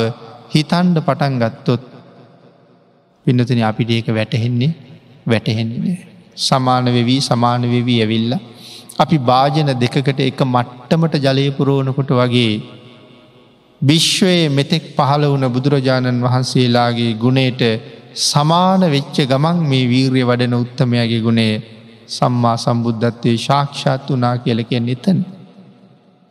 හිතන්ඩ 0.53 0.97
පටන් 1.01 1.35
ගත්තොත් 1.41 1.83
පින්නතන 3.25 3.61
අපිට 3.63 3.89
ඒක 3.91 4.07
වැටහෙන්නේ 4.11 4.73
වැටහෙන්නේ. 5.25 5.97
සමාන 6.37 6.85
වෙවී 6.87 7.21
සමාන 7.21 7.61
වෙවී 7.65 7.99
ඇවිල්ල. 8.01 8.33
අපි 8.95 9.17
භාජන 9.21 9.69
දෙකකට 9.75 10.19
එක 10.21 10.41
මට්ටමට 10.45 11.15
ජලයපුරෝණකොට 11.25 12.11
වගේ 12.13 12.53
විශ්වයේ 13.81 14.49
මෙතෙක් 14.49 14.85
පහළ 14.91 15.23
වුණ 15.25 15.47
බුදුරජාණන් 15.49 16.23
වහන්සේලාගේ 16.23 17.11
ගුණයට 17.15 17.63
සමාන 18.23 18.81
වෙච්ච 18.87 19.17
ගමන් 19.23 19.57
මේ 19.63 19.85
වීර්ය 19.85 20.21
වඩන 20.23 20.55
උත්තමයාගේ 20.55 21.21
ගුණේ 21.21 21.53
සම්මා 22.07 22.57
සම්බුද්ධත්වය 22.57 23.37
ශාක්ෂාත් 23.37 24.09
වනා 24.09 24.37
කියලකෙන් 24.37 24.89
එතන. 24.89 25.19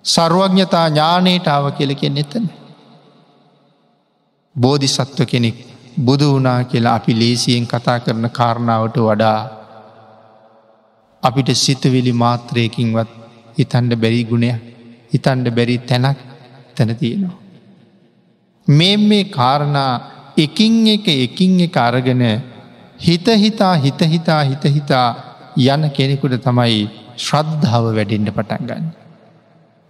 සර්වඥතා 0.05 0.87
ඥානයට 0.89 1.47
ආව 1.47 1.67
කියලකෙන් 1.73 2.17
එතන. 2.17 2.47
බෝධිසත්ව 4.57 5.21
කෙනෙක් 5.27 5.59
බුදු 5.99 6.29
වනා 6.35 6.61
කියලා 6.65 6.95
අපි 6.95 7.19
ලේසියෙන් 7.19 7.67
කතා 7.67 7.99
කරන 8.01 8.31
කාරණාවට 8.31 8.97
වඩා 8.99 9.39
අපිට 11.23 11.51
සිතවිලි 11.57 12.13
මාත්‍රයකින්වත් 12.15 13.11
හිතන්ඩ 13.59 13.93
බැරි 13.97 14.25
ගුණය 14.25 14.51
හිතන්ඩ 15.13 15.47
බැරි 15.51 15.79
තැනක් 15.81 16.19
තැන 16.75 16.97
තියෙනවා. 16.97 17.39
මේ 18.69 18.97
මේ 18.99 19.25
කාරණා 19.27 19.93
එකින් 20.37 20.87
එක 20.87 21.07
එකින් 21.09 21.61
එක 21.61 21.77
අරගෙන 21.79 22.23
හිත 22.99 23.27
හිතා 23.37 23.75
හිත 23.77 24.01
හිතා 24.05 24.43
හිත 24.43 24.65
හිතා 24.67 25.09
යන 25.57 25.83
කෙනෙකුට 25.91 26.35
තමයි 26.41 26.89
ශ්‍රද්ධාව 27.17 27.85
වැඩෙන්ට 27.95 28.31
පටන් 28.31 28.67
ගන්න. 28.67 28.85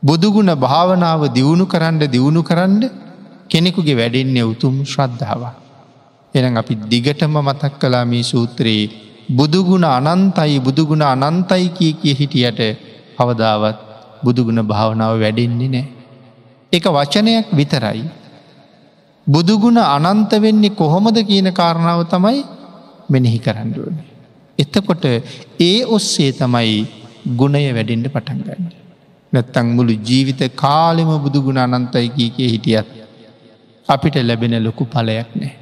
බුදුගුණ 0.02 0.52
භාවනාව 0.56 1.32
දියුණු 1.32 1.64
කරන්න 1.66 2.00
දියුණු 2.06 2.42
කරන්න 2.42 2.82
කෙනෙකුගේ 3.48 3.96
වැඩෙන්නේ 3.96 4.44
උතුම් 4.44 4.84
ශ්‍රද්ධාව. 4.84 5.42
එන 6.34 6.56
අපි 6.56 6.74
දිගටම 6.84 7.34
මතක් 7.38 7.72
කලා 7.80 8.04
මේ 8.04 8.22
සූත්‍රයේ 8.22 8.90
බුදුගුණ 9.30 9.84
අනන්තයි 9.86 10.60
බුදුගුණ 10.60 11.02
අනන්තයි 11.04 11.68
කිය 11.70 11.92
කිය 11.94 12.14
හිටියට 12.14 12.60
අවදාවත් 13.18 13.78
බුදුගුණ 14.22 14.60
භාවනාව 14.62 15.16
වැඩෙන්නේ 15.18 15.68
නෑ. 15.68 15.84
එක 16.72 16.84
වචනයක් 16.86 17.46
විතරයි. 17.50 18.04
බුදුගුණ 19.26 19.78
අනන්ත 19.78 20.32
වෙන්නේ 20.36 20.70
කොහොමද 20.72 21.16
කියන 21.20 21.48
කාරණාව 21.52 22.04
තමයි 22.06 22.44
මෙනෙහි 23.08 23.38
කරන්නඩුවන. 23.38 24.13
එතකොට 24.58 25.04
ඒ 25.60 25.78
ඔස්සේ 25.86 26.30
තමයි 26.32 26.74
ගුණය 27.32 27.64
වැඩෙන්ට 27.72 28.08
පටන් 28.08 28.40
ගන්න. 28.40 28.66
නැත්තං 29.32 29.74
මුළු 29.76 29.94
ජීවිත 30.00 30.42
කාලෙම 30.56 31.10
බුදුගුණ 31.24 31.58
අනන්තයි 31.58 32.08
කිය 32.10 32.30
කිය 32.30 32.50
හිටියත් 32.52 32.88
අපිට 33.88 34.16
ලැබෙන 34.22 34.56
ලොකු 34.64 34.84
පලයක් 34.86 35.30
නෑ. 35.34 35.52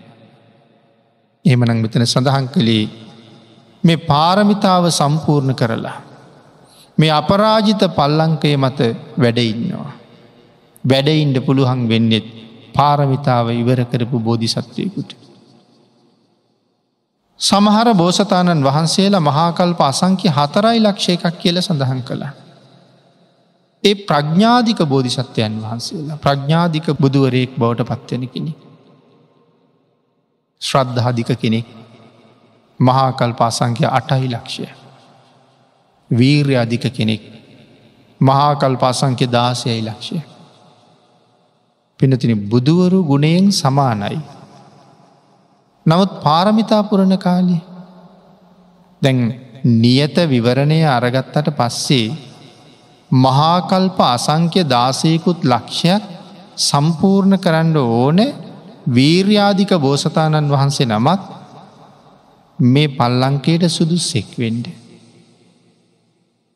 එමනං 1.44 1.82
මෙතන 1.82 2.06
සඳහන් 2.06 2.46
කළේ 2.49 2.84
මේ 3.84 4.04
පාරමිතාව 4.04 4.84
සම්පූර්ණ 4.90 5.54
කරලා. 5.54 5.99
මේ 6.99 7.12
අපරාජිත 7.12 7.82
පල්ලංකය 7.96 8.52
මත 8.56 8.80
වැඩඉන්නවා. 9.18 9.90
වැඩයින්ට 10.84 11.38
පුළුවන් 11.46 11.82
වෙන්නෙත් 11.88 12.28
පාරමිතාව 12.75 13.46
ඉවර 13.52 13.80
කරපු 13.84 14.16
බෝධිසත්වයකුට. 14.20 15.11
සමහර 17.42 17.88
බෝසතාණන් 17.94 18.64
වහන්සේලා 18.64 19.22
මහාකල්ප 19.22 19.80
අසංක්‍ය 19.82 20.28
හතරයි 20.30 20.78
ලක්ෂය 20.80 21.12
එකක් 21.12 21.38
කියල 21.38 21.56
සඳහන් 21.61 22.02
කළා. 22.02 22.32
ඒ 23.84 23.94
ප්‍රඥ්ඥාධික 24.00 24.80
බෝධිසත්වයන් 24.87 25.54
වහන්සේලා 25.62 26.18
ප්‍රඥ්ඥාධික 26.18 26.87
බුදුවරයෙක් 26.96 27.52
බවට 27.56 27.88
පත්වන 27.90 28.25
කෙනෙ. 28.28 28.52
ශ්‍රද්ධාධික 30.62 31.30
කෙනෙක් 31.37 31.66
මහාකල් 32.80 33.32
පාසංක්‍ය 33.34 33.84
අටහි 33.90 34.28
ලක්ෂය. 34.28 34.68
වීර්ය 36.11 36.54
අධික 36.56 36.84
කෙනෙක් 36.90 37.22
මහාකල් 38.20 38.76
පාසංක්‍ය 38.76 39.26
දාසයයි 39.28 39.82
ලක්ෂය. 39.82 40.20
පිනතින 42.00 42.32
බුදුවරු 42.49 43.00
ගුණයෙන් 43.04 43.50
සමානයි. 43.52 44.20
නමුත් 45.86 46.10
පාරමිතාපුරණ 46.20 47.16
කාලි 47.18 47.58
දැන් 49.02 49.18
නියත 49.64 50.16
විවරණය 50.26 50.78
අරගත්තට 50.88 51.48
පස්සේ 51.52 52.06
මහාකල්ප 53.10 53.98
අසංක්‍ය 54.06 54.62
දාසයකුත් 54.66 55.40
ලක්ෂයක් 55.44 56.02
සම්පූර්ණ 56.60 57.36
කරන්න 57.38 57.76
ඕන 57.76 58.20
වීර්යාධික 58.88 59.72
බෝසතාණන් 59.78 60.48
වහන්සේ 60.48 60.86
නමත් 60.88 61.22
මේ 62.58 62.88
පල්ලංකයට 62.90 63.64
සුදු 63.68 63.99
සෙක්වෙන්ඩ. 64.02 64.66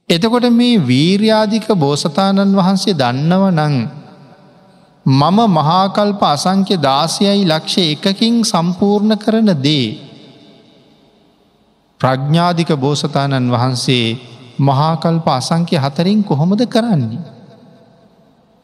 එතකොට 0.08 0.46
මේ 0.52 0.82
වීර්යාධික 0.84 1.66
බෝසතාණන් 1.76 2.54
වහන්සේ 2.54 2.94
දන්නව 2.94 3.44
නං 3.52 3.74
මම 5.06 5.38
මහාකල්ප 5.48 6.22
අසංක්‍ය 6.24 6.74
දාසයයි 6.78 7.44
ලක්ෂ 7.44 7.76
එකකින් 7.86 8.42
සම්පූර්ණ 8.44 9.14
කරන 9.16 9.50
දේ. 9.58 9.88
ප්‍රඥ්ඥාධික 12.00 12.70
බෝසතාණන් 12.76 13.46
වහන්සේ 13.48 14.18
මහාකල්ප 14.60 15.26
අසංක්‍ය 15.30 15.76
හතරින් 15.76 16.20
කොහොමද 16.22 16.62
කරන්නේ. 16.66 17.22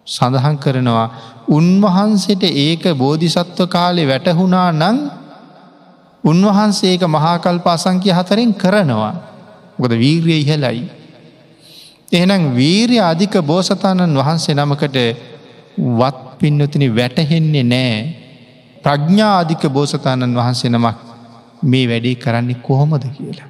සඳහන් 0.06 0.56
කරනවා 0.58 1.06
උන්වහන්සේට 1.48 2.42
ඒක 2.42 2.84
බෝධිසත්ව 2.94 3.68
කාලෙ 3.68 4.02
වැටහුණා 4.04 4.72
නං 4.72 4.98
උන්වහන්සේක 6.24 7.02
මහාකල්ප 7.08 7.66
අසංක්‍ය 7.66 8.10
හතරෙන් 8.10 8.50
කරනවා. 8.54 9.14
ගොද 9.78 9.92
වීර්ය 9.92 10.34
ඉහලයි. 10.34 10.82
එහනම් 12.12 12.42
වීරය 12.52 12.98
අධික 13.00 13.34
බෝසතාණන් 13.42 14.18
වහන්සේ 14.18 14.54
නමකට 14.54 14.98
වත් 15.78 16.31
පින්නතින 16.42 16.84
වැටහෙන්නේ 16.96 17.64
නෑ 17.66 17.96
ප්‍රඥා 18.84 19.34
අධික 19.38 19.64
බෝසතාණන් 19.68 20.36
වහන්සේ 20.36 20.70
නමක් 20.70 20.98
මේ 21.64 21.84
වැඩේ 21.86 22.14
කරන්නේ 22.16 22.60
කොහොමද 22.60 23.04
කියලා. 23.10 23.48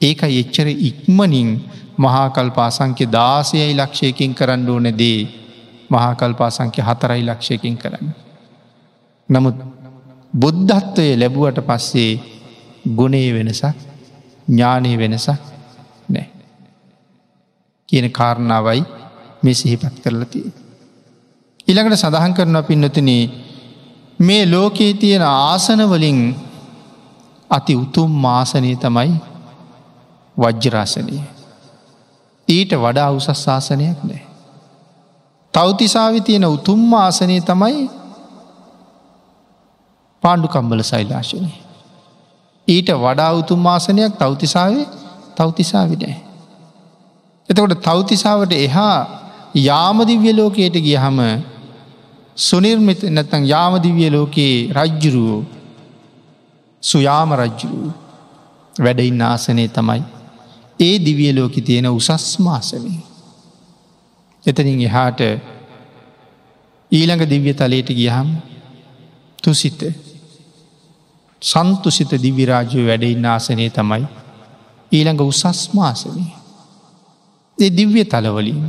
ඒක 0.00 0.22
එච්චර 0.24 0.68
ඉක්මනින් 0.80 1.50
මහාකල්පාසංක්‍ය 1.98 3.04
දාසයයි 3.08 3.74
ලක්ෂයකින් 3.74 4.34
කරන්න 4.34 4.68
ඕන 4.68 4.86
දේ 4.94 5.18
මහාකල්පාසංක්‍ය 5.90 6.80
හතරයි 6.82 7.22
ලක්ෂයකින් 7.24 7.76
කරන්න. 7.76 8.08
නමුත් 9.28 9.56
බුද්ධත්වය 10.34 11.06
ලැබුවට 11.16 11.60
පස්සේ 11.62 12.12
ගුණේ 12.96 13.28
වෙනසක් 13.34 13.76
ඥානය 14.48 14.92
වෙනසක් 14.98 15.42
නෑ. 16.08 16.28
කියන 17.88 18.10
කාරණාවයි 18.12 18.82
මේ 19.42 19.54
සිහිපත් 19.54 19.96
කරලතිය. 20.00 20.59
ඉළඟට 21.70 21.96
සඳහන් 21.96 22.32
කරන 22.34 22.58
පින්නතන 22.64 23.10
මේ 24.20 24.44
ලෝකයේ 24.46 24.94
තියෙන 24.94 25.24
ආසනවලින් 25.24 26.20
අති 27.50 27.74
උතුම් 27.74 28.10
මාසනය 28.18 28.72
තමයි 28.76 29.12
වජ්්‍යරාසනය. 30.36 31.20
ඊට 32.48 32.72
වඩා 32.76 33.10
උසස් 33.10 33.30
ශාසනයක් 33.36 33.98
නෑ. 34.02 34.22
තවතිසාවි 35.54 36.20
තියෙන 36.20 36.46
උතුම් 36.46 36.94
ආසනය 36.94 37.36
තමයි 37.42 37.90
පාණ්ඩුකම්බල 40.22 40.82
සෛලාශනය. 40.82 41.52
ඊට 42.68 42.90
වඩා 42.96 43.30
උතුම් 43.34 43.66
ආසනයක් 43.66 44.12
තවතිසාවේ 44.16 44.86
තවතිසාවිනෑ. 45.36 46.16
එතකොට 47.48 47.78
තවතිසාවට 47.80 48.52
එහා 48.58 48.98
යාමදිව්‍ය 49.60 50.30
ලෝකයට 50.32 50.76
ගිය 50.78 50.96
හම 50.96 51.20
සුනිර්මිත 52.40 53.02
නැතන් 53.10 53.44
යාමදිවිය 53.46 54.10
ලෝකයේ 54.10 54.54
රජ්ජුරුවෝ 54.74 55.40
සුයාම 56.82 57.30
රජ්ජුරුව 57.34 57.90
වැඩඉන්න 58.76 59.22
ආසනය 59.22 59.64
තමයි 59.68 60.02
ඒ 60.80 60.94
දිවිය 60.98 61.32
ලෝකෙ 61.32 61.60
තියෙන 61.60 61.88
උසස්මාසනය. 61.90 62.92
එතනින් 64.44 64.80
එහාට 64.80 65.20
ඊළඟ 66.92 67.24
දිව්‍ය 67.24 67.52
තලයට 67.54 67.90
ගියහම් 67.92 68.30
තුසිත 69.38 69.80
සන්තුසිත 71.42 72.12
දිවිරාජය 72.18 72.86
වැඩඉන්න 72.86 73.26
ආසනය 73.26 73.68
තමයි 73.70 74.04
ඊළඟ 74.92 75.22
උසස්මාසනය. 75.22 76.24
ඒ 77.58 77.70
දිව්‍ය 77.72 78.02
තලවලින් 78.06 78.64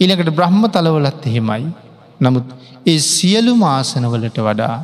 ඊළඟට 0.00 0.30
බ්‍රහ්ම 0.32 0.62
තලවලත් 0.68 1.26
එහෙමයි 1.26 1.66
නමුත් 2.20 2.46
ඒ 2.86 2.98
සියලු 3.06 3.52
මාසනවලට 3.56 4.38
වඩා 4.38 4.76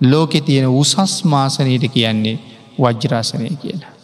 ලෝකෙ 0.00 0.40
තියෙන 0.40 0.68
උසස් 0.74 1.14
මාසනයට 1.24 1.84
කියන්නේ 1.88 2.38
වජ්‍රාසනය 2.78 3.50
කියලා. 3.56 3.94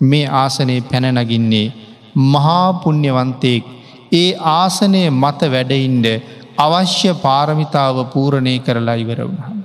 මේ 0.00 0.26
ආසනයේ 0.34 0.80
පැනනගින්නේ 0.82 1.66
මහාපුුණ්‍යවන්තයෙක් 2.28 3.64
ඒ 4.12 4.30
ආසනය 4.52 5.02
මත 5.12 5.40
වැඩයින්ඩ 5.52 6.06
අවශ්‍ය 6.58 7.12
පාරමිතාව 7.22 7.96
පූරණය 8.12 8.54
කරලා 8.58 8.96
ඉවර 8.96 9.20
වුණහම්. 9.22 9.60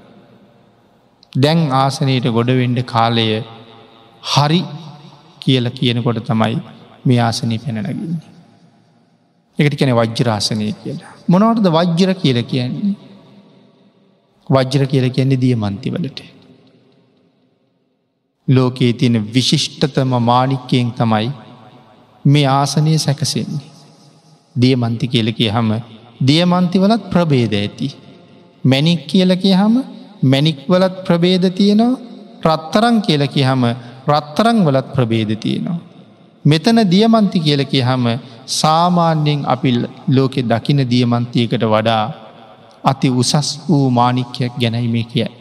දැන් 1.33 1.61
ආසනයට 1.73 2.27
ගොඩවෙන්ඩ 2.29 2.79
කාලය 2.85 3.27
හරි 4.23 4.61
කියල 5.41 5.65
කියනකොට 5.71 6.21
තමයි 6.23 6.55
මේ 7.05 7.19
ආසනී 7.21 7.59
පැනනගින්නේ. 7.59 8.31
එකට 9.59 9.75
කැන 9.79 9.95
වජ්්‍රාසනය 9.95 10.71
කියලා. 10.75 11.14
මොනවටද 11.27 11.67
වජ්්‍යර 11.69 12.13
කියල 12.13 12.39
කියන්නේ. 12.43 12.95
වජ්්‍ර 14.49 14.85
කියල 14.85 15.09
කියන්නේ 15.09 15.41
දිය 15.41 15.55
මන්තිවලට. 15.55 16.19
ලෝකයේ 18.47 18.93
තියෙන 18.93 19.17
විශිෂ්ටතම 19.33 20.11
මානික්කයෙන් 20.21 20.91
තමයි 20.91 21.31
මේ 22.25 22.47
ආසනය 22.49 22.97
සැකසෙන්නේ. 22.97 23.65
දියමන්ති 24.55 25.07
කියලකේ 25.07 25.51
හම 25.51 25.71
දියමන්තිවලත් 26.21 27.03
ප්‍රබේද 27.09 27.53
ඇති. 27.53 27.87
මැනික් 28.63 29.07
කියල 29.07 29.31
කියහම 29.37 29.75
මැනික්වලත් 30.23 30.95
ප්‍රබේද 31.07 31.43
තියෙනවා 31.51 31.99
රත්තරං 32.45 32.95
කියල 33.01 33.23
කියහම 33.27 33.63
රත්තරං 34.07 34.57
වලත් 34.65 34.87
ප්‍රබේද 34.95 35.31
තියෙනවා. 35.35 35.79
මෙතන 36.45 36.79
දියමන්ති 36.91 37.39
කියල 37.39 37.61
කියහම 37.65 38.03
සාමාන්‍යයෙන් 38.47 39.45
අපි 39.45 39.69
ලෝකෙ 40.07 40.41
දකින 40.43 40.79
දියමන්තියකට 40.89 41.63
වඩා 41.65 42.05
අති 42.83 43.09
උසස් 43.11 43.49
වූ 43.67 43.89
මානික්‍යයක් 43.89 44.53
ගැනයි 44.59 44.87
මේ 44.87 45.03
කියයි. 45.03 45.33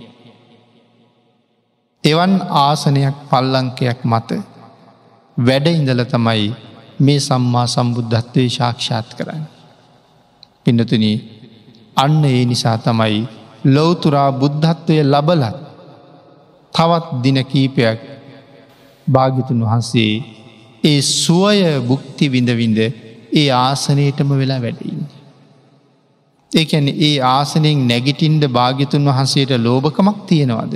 එවන් 2.05 2.35
ආසනයක් 2.59 3.17
පල්ලංකයක් 3.31 4.01
මත 4.05 4.31
වැඩ 5.37 5.67
ඉඳල 5.69 6.03
තමයි 6.05 6.45
මේ 7.01 7.21
සම්මා 7.21 7.67
සම්බුද්ධත්වය 7.67 8.45
ශාක්ෂාත් 8.49 9.09
කරන්න. 9.15 9.45
පින්නතුන 10.65 11.05
අන්න 11.97 12.25
ඒ 12.25 12.45
නිසා 12.45 12.79
තමයි 12.79 13.21
ලොවතුරා 13.65 14.31
බුද්ධත්වය 14.33 14.97
ලබලත් 15.05 15.57
තවත් 16.75 17.07
දින 17.23 17.39
කීපයක් 17.45 18.01
භාගිතුන් 19.07 19.61
වහන්සේ 19.63 20.13
ඒ 20.85 21.01
සුවය 21.01 21.59
බුක්ති 21.83 22.27
විඳවිඳ 22.29 22.81
ඒ 23.35 23.47
ආසනයටම 23.59 24.33
වෙලා 24.33 24.61
වැඩඉන්න. 24.61 25.05
ඒැන 26.53 26.89
ඒ 27.01 27.15
ආසනයෙන් 27.29 27.85
නැගිටින්ට 27.89 28.45
භාගිතුන් 28.51 29.09
වහන්සේට 29.11 29.53
ලෝභකමක් 29.59 30.19
තියෙනවාද. 30.27 30.75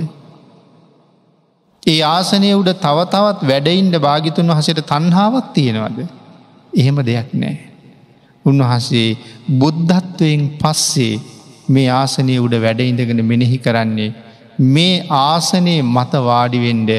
ඒ 1.83 1.99
ආසනය 2.07 2.49
උඩ 2.53 2.71
තවතවත් 2.77 3.41
වැඩයින්ට 3.43 3.97
භාගිතුන් 3.99 4.51
වහසට 4.51 4.81
තන්හාාවක් 4.83 5.47
තියෙනවද. 5.53 5.99
එහෙම 6.73 6.97
දෙයක් 7.01 7.29
නෑ. 7.35 7.57
උන්වහන්සේ 8.45 9.09
බුද්ධත්වයෙන් 9.59 10.43
පස්සේ 10.61 11.13
මේ 11.69 11.87
ආසනය 11.91 12.35
උඩ 12.37 12.55
වැඩඉඳගෙන 12.57 13.21
මෙනෙහි 13.25 13.57
කරන්නේ 13.57 14.11
මේ 14.67 14.95
ආසනයේ 15.21 15.79
මත 15.87 16.13
වාඩිවෙන්ඩ 16.23 16.91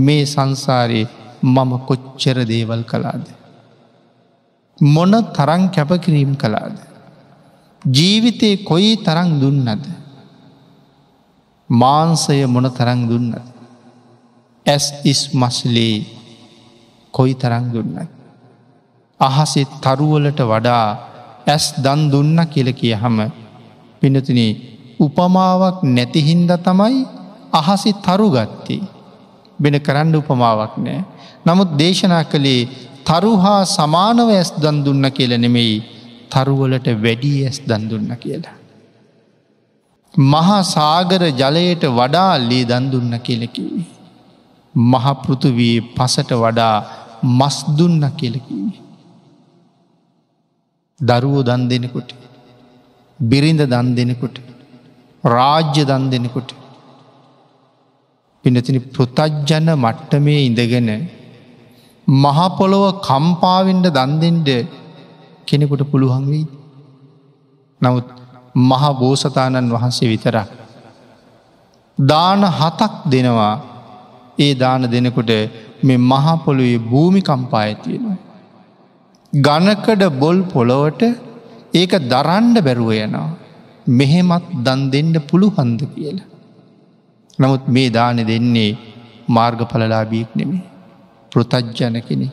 මේ 0.00 0.22
සංසාරයේ 0.26 1.10
මම 1.44 1.70
කොච්චර 1.86 2.36
දේවල් 2.44 2.82
කලාද. 2.84 3.24
මොන 4.78 5.12
තරං 5.32 5.62
කැපකිරීම් 5.70 6.32
කලාද. 6.36 6.76
ජීවිතයේ 7.82 8.64
කොයි 8.64 8.96
තරං 8.98 9.30
දුන්නද. 9.40 9.84
මාන්සය 11.70 12.46
මොන 12.46 12.66
තරං 12.70 13.00
දුන්නද. 13.08 13.34
ඇස් 14.66 14.84
ඉස් 15.04 15.20
මස්ලේ 15.32 16.06
කොයි 17.14 17.34
තරං 17.34 17.64
දුන්නත්. 17.72 18.10
අහසෙත් 19.20 19.70
තරුවලට 19.80 20.40
වඩා 20.42 20.86
ඇස් 21.46 21.64
දන් 21.76 22.00
දුන්න 22.10 22.38
කියල 22.46 22.68
කිය 22.72 22.94
හම 22.94 23.18
පිනතින 24.02 24.40
උපමාවක් 25.00 25.78
නැතිහින්ද 25.86 26.50
තමයි 26.58 26.96
අහසි 27.52 27.90
තරුගත්තේ 27.98 28.82
වෙන 29.62 29.76
කරන්න 29.86 30.14
උපමාවක් 30.16 30.74
නෑ. 30.78 31.00
නමුත් 31.46 31.70
දේශනා 31.78 32.24
කළේ 32.24 32.62
තරුහා 33.04 33.60
සමානව 33.68 34.28
ඇස් 34.30 34.50
දන් 34.62 34.78
දුන්න 34.86 35.06
කියල 35.10 35.32
නෙමෙයි 35.44 35.76
තරුවලට 36.30 36.88
වැඩී 37.04 37.38
ඇස් 37.46 37.58
දන් 37.68 37.84
දුන්න 37.90 38.12
කියලා. 38.16 38.56
මහා 40.14 40.62
සාගර 40.66 41.22
ජලයට 41.40 41.84
වඩා 41.98 42.32
ලේ 42.48 42.64
දන් 42.64 42.86
දුන්න 42.92 43.14
කියලකිවේ. 43.26 43.84
මහපෘතුවී 44.74 45.76
පසට 45.96 46.30
වඩා 46.34 46.76
මස් 47.38 47.58
දුන්න 47.78 48.04
කියලකිවේ. 48.16 48.80
දරුවෝ 51.00 51.42
දන් 51.42 51.62
දෙනෙකොට 51.68 52.10
බිරිඳ 53.20 53.62
දන් 53.64 53.88
දෙනෙකොට 53.94 54.36
රාජ්‍ය 55.24 55.82
දන් 55.84 56.04
දෙනෙකොට 56.10 56.50
පිනතින 58.44 58.78
පෘතජ්ජන 58.94 59.68
මට්ටමේ 59.76 60.40
ඉඳගෙන 60.46 60.88
මහපොළොව 62.06 62.84
කම්පාවෙන්ඩ 63.00 63.86
දන්දෙන්ට 63.88 64.48
කෙනෙකුට 65.48 65.82
පුළුවන් 65.90 66.24
වෙයි. 66.26 66.46
නමුත් 67.80 68.06
මහ 68.60 68.82
බෝසතාණන් 69.00 69.72
වහන්සේ 69.74 70.10
විතරක්. 70.12 70.48
දාන 71.98 72.42
හතක් 72.58 72.92
දෙනවා 73.04 73.54
ඒ 74.38 74.52
දාන 74.54 74.82
දෙනකොට 74.84 75.32
මේ 75.82 76.04
මහපොළුවේ 76.04 76.84
භූමි 76.90 77.20
කම්පා 77.20 77.62
ඇතියෙනවා. 77.62 78.18
ගණකඩ 79.32 80.02
බොල් 80.20 80.38
පොළොවට 80.44 81.02
ඒක 81.74 81.92
දරන්ඩ 82.10 82.56
බැරුව 82.60 82.90
යනවා. 82.96 83.30
මෙහෙමත් 83.90 84.46
දන් 84.64 84.80
දෙන්න 84.92 85.14
පුළුහන්ද 85.28 85.80
කියලා. 85.94 86.31
නමුත් 87.38 87.64
මේ 87.68 87.90
දාන 87.90 88.18
දෙන්නේ 88.22 88.78
මාර්ගඵලලාබීක් 89.28 90.30
නෙමේ. 90.34 90.62
පෘතජ්ජන 91.32 91.96
කෙනෙ. 92.00 92.28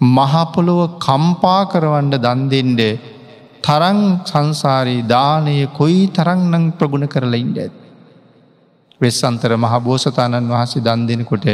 මහපොළොව 0.00 0.80
කම්පා 0.98 1.62
කරවන්ඩ 1.64 2.16
දන්දෙන්ඩ 2.18 2.82
තරං 3.62 4.00
සංසාරී 4.24 5.06
දානය 5.06 5.56
කොයි 5.78 6.02
තරංනං 6.08 6.64
ප්‍රගුණ 6.72 7.06
කරලයින්ට 7.06 7.58
ඇත්. 7.58 7.74
වෙස් 9.00 9.18
අන්තර 9.22 9.52
මහබෝසතාණන් 9.56 10.52
වහන්සේ 10.52 10.84
දන් 10.84 11.00
දෙනකොට 11.08 11.46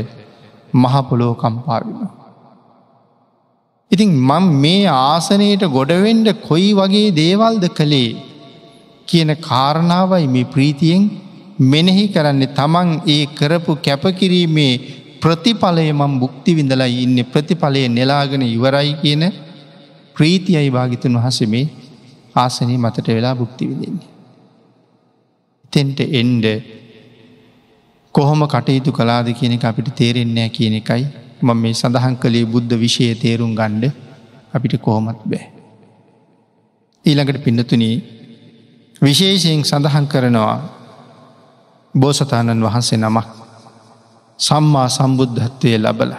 මහපොලෝ 0.75 1.35
කම්පාවිම. 1.35 2.03
ඉතින් 3.91 4.11
මං 4.21 4.45
මේ 4.57 4.85
ආසනයට 4.89 5.65
ගොඩවෙන්ඩ 5.69 6.29
කොයි 6.41 6.69
වගේ 6.73 7.09
දේවල්ද 7.13 7.65
කළේ 7.71 8.11
කියන 9.09 9.31
කාරණාවයි 9.41 10.27
මේ 10.27 10.51
ප්‍රීතියෙන් 10.55 11.03
මෙනෙහි 11.63 12.05
කරන්නේ 12.09 12.51
තමන් 12.51 12.91
ඒ 13.07 13.25
කරපු 13.39 13.73
කැපකිරීමේ 13.79 14.73
ප්‍රතිඵලය 15.23 15.87
මම් 15.93 16.15
බුක්ති 16.19 16.57
විඳලා 16.59 16.91
ඉන්න 16.97 17.19
ප්‍රතිඵලය 17.25 17.83
නෙලාගෙන 17.89 18.45
ඉවරයි 18.47 18.93
කියන 19.03 19.25
ප්‍රීතියයි 20.17 20.71
භාගිතුන් 20.71 21.19
වහස 21.19 21.41
මේ 21.47 21.67
ආසනී 22.35 22.79
මතට 22.79 23.09
වෙලා 23.09 23.35
බුක්ති 23.35 23.69
විඳන්නේ. 23.71 24.09
තෙන්ට 25.73 26.01
එන්ඩ 26.13 26.47
කොහොම 28.15 28.43
කටයුතු 28.47 28.91
කලාද 28.93 29.29
කියන 29.33 29.53
එක 29.53 29.65
අපිට 29.65 29.89
තේරෙන්නේ 29.95 30.49
කියන 30.49 30.75
එකයි 30.75 31.05
මම 31.43 31.57
මේ 31.57 31.75
සඳහන් 31.75 32.17
කළේ 32.17 32.45
බුද්ධ 32.47 32.75
විෂය 32.77 33.15
තේරුම් 33.17 33.53
ගණ්ඩ 33.55 33.85
අපිට 34.53 34.75
කොහොමත් 34.81 35.21
බෑ. 35.25 35.47
ඊළඟට 37.05 37.45
පින්නතුනී 37.45 37.97
විශේෂයෙන් 39.03 39.65
සඳහන් 39.65 40.07
කරනවා 40.07 40.82
බෝසතාණන් 41.95 42.65
වහන්සේ 42.65 42.99
නමක් 42.99 43.29
සම්මා 44.39 44.89
සම්බුද්ධත්වය 44.89 45.79
ලබල. 45.79 46.13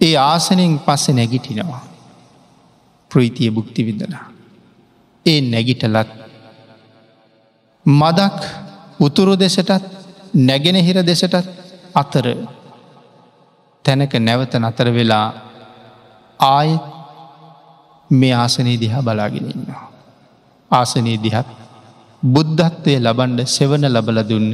ඒ 0.00 0.16
ආසනෙන් 0.18 0.78
පස්සෙ 0.78 1.12
නැගිටිනවා 1.12 1.82
ප්‍රීතිය 3.10 3.50
බුක්ති 3.50 3.86
විදලා. 3.86 4.24
ඒ 5.26 5.40
නැගිටලත් 5.42 6.10
මදක් 7.86 8.40
උතුරු 9.00 9.34
දෙසටත් 9.36 9.70
නැගෙනහිර 10.40 10.98
දෙසටත් 11.02 11.34
අතර 11.94 12.26
තැනක 13.84 14.12
නැවත 14.18 14.54
නතර 14.56 14.88
වෙලා 14.90 15.26
ආය 16.40 16.70
මේ 18.10 18.34
ආසනී 18.34 18.80
දිහා 18.80 19.02
බලාගෙන 19.02 19.50
ඉන්නවා. 19.50 19.90
ආසනී 20.70 21.18
දිහත් 21.18 21.61
බුද්ධත්වය 22.22 22.94
ලබන්ඩ 22.98 23.40
සෙවන 23.46 23.84
ලබල 23.88 24.18
දුන්න 24.22 24.50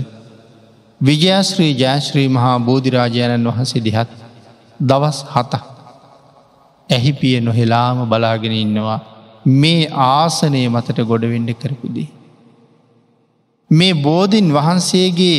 විජයශ්‍රී 1.01 1.73
ජෑශ්‍රී 1.75 2.29
මහා 2.29 2.59
බෝධිරාජාණන් 2.59 3.49
වහන්සේ 3.49 3.83
දිහත් 3.83 4.13
දවස් 4.81 5.19
හතක් 5.35 5.65
ඇහිපිය 6.91 7.41
නොහෙලාම 7.41 7.99
බලාගෙන 8.09 8.53
ඉන්නවා 8.53 8.99
මේ 9.57 9.83
ආසනය 9.89 10.63
මතට 10.69 10.99
ගොඩවෙඩ 11.03 11.51
කරපුදී. 11.55 12.09
මේ 13.71 13.95
බෝධීන් 13.95 14.49
වහන්සේගේ 14.53 15.39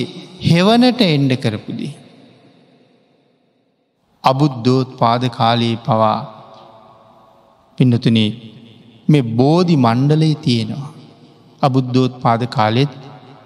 හෙවනට 0.49 1.01
එන්ඩ 1.01 1.33
කරපුදී. 1.35 1.93
අබුද්ධෝත් 4.23 4.89
පාද 4.97 5.23
කාලයේ 5.29 5.77
පවා 5.77 6.17
පින්නතුනේ 7.77 8.29
මේ 9.07 9.21
බෝධි 9.21 9.75
මණ්ඩලේ 9.75 10.35
තියෙනවා. 10.35 10.98
අබුද්ධෝත් 11.61 12.13
පාද 12.21 12.41
කාලෙත් 12.47 12.93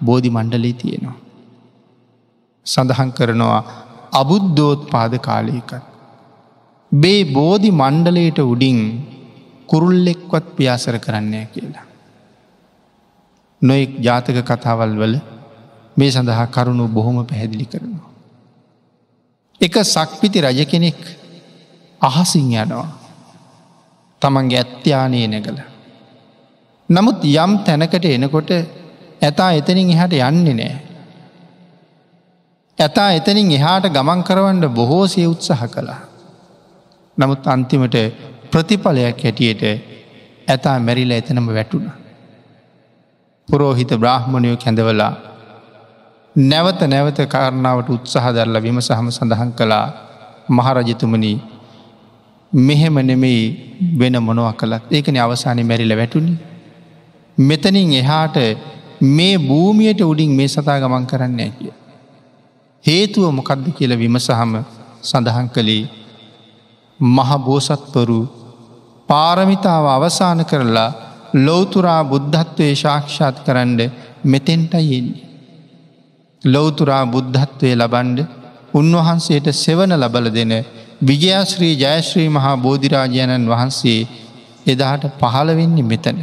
බෝධි 0.00 0.30
මණ්ඩලේ 0.30 0.74
තියෙනවා. 0.74 1.16
සඳහන් 2.66 3.10
කරනවා 3.12 3.62
අබුද්ධෝත් 4.12 4.80
පාද 4.90 5.12
කාලයකත්. 5.20 5.72
බේ 6.92 7.20
බෝධි 7.32 7.70
මණ්ඩලයට 7.72 8.38
උඩින් 8.44 8.80
කුරුල්ලෙක්වත් 9.66 10.46
පියාසර 10.56 10.96
කරන්නේ 10.98 11.44
කියලා. 11.46 11.86
නොයෙක් 13.62 13.92
ජාතක 13.98 14.38
කතාවල් 14.42 14.94
වල 15.00 15.14
මේ 15.96 16.10
සඳහා 16.10 16.46
කරුණු 16.48 16.88
බොහොම 16.88 17.18
පැහැදිලි 17.26 17.66
කරනවා. 17.66 18.10
එක 19.60 19.74
සක්පිති 19.84 20.38
රජ 20.40 20.60
කෙනෙක් 20.64 21.00
අහසිං 22.00 22.50
යනවා 22.54 22.88
තමන්ගේ 24.22 24.58
ඇත්්‍යයානය 24.58 25.26
නැගල. 25.26 25.73
නමුත් 26.88 27.24
යම් 27.24 27.52
තැනකට 27.60 28.04
එනකොට 28.06 28.50
ඇතා 29.22 29.52
එතනින් 29.52 29.90
එහට 29.90 30.12
යන්නේ 30.12 30.54
නෑ. 30.54 30.74
ඇතා 32.78 33.10
එතනින් 33.12 33.50
එහාට 33.50 33.88
ගමන් 33.88 34.22
කරවන්න 34.22 34.68
බොහෝසේ 34.70 35.26
උත්සාහ 35.26 35.62
කළා. 35.66 36.00
නමුත් 37.16 37.46
අන්තිමට 37.46 37.96
ප්‍රතිඵලයක් 38.50 39.18
හැටියට 39.18 39.62
ඇතා 40.48 40.78
මැරිලා 40.78 41.18
එතනම 41.18 41.48
වැටුණ. 41.48 41.88
පුරෝහිත 43.48 43.92
බ්‍රහ්මණයෝ 43.94 44.56
කැඳවලා 44.56 45.12
නැවත 46.36 46.80
නැවත 46.84 47.18
කාරණාවට 47.26 47.88
උත්සාහ 47.90 48.26
දරල 48.30 48.56
විමසහම 48.58 49.08
සඳහන් 49.10 49.52
කළා 49.52 49.86
මහරජතුමනී 50.48 51.36
මෙහෙම 52.52 52.96
නෙමෙයි 53.02 53.44
වෙන 53.98 54.16
මොනව 54.20 54.48
කළත් 54.54 54.82
ඒකන 54.90 55.16
අවසානය 55.18 55.62
මැරිල 55.62 55.96
වැටුණි. 55.96 56.53
මෙතනින් 57.38 57.92
එහාට 57.94 58.36
මේ 59.00 59.38
භූමියයට 59.40 60.00
උඩින් 60.02 60.32
මේ 60.32 60.48
සතා 60.48 60.78
ගමන් 60.80 61.06
කරන්න 61.06 61.40
ඇකිය. 61.40 61.72
හේතුව 62.84 63.26
මොකක්ද 63.30 63.66
කියල 63.72 63.92
විමසහම 63.94 64.52
සඳහන් 65.02 65.48
කළේ 65.48 65.84
මහබෝසත්වරු 67.00 68.20
පාරමිතාව 69.08 69.86
අවසාන 69.88 70.44
කරලා 70.44 70.90
ලෝතුරා 71.36 72.02
බුද්ධත්වය 72.04 72.74
ශාක්ෂාත් 72.74 73.36
කරන්න 73.40 73.80
මෙතෙන්ට 74.24 74.72
යෙන්නේ. 74.74 75.24
ලෝතුරා 76.44 77.04
බුද්ධත්වය 77.06 77.74
ලබන්ඩ 77.74 78.18
උන්වහන්සේට 78.74 79.46
සෙවන 79.54 79.92
ලබල 79.92 80.26
දෙන 80.30 80.52
විජයාශ්‍රී 81.02 81.74
ජයශ්‍රී 81.76 82.28
මහා 82.28 82.56
බෝධිරාජයණන් 82.58 83.48
වහන්සේ 83.48 84.00
එදාට 84.66 85.04
පහළවෙන්නේ 85.20 85.82
මෙතන. 85.84 86.18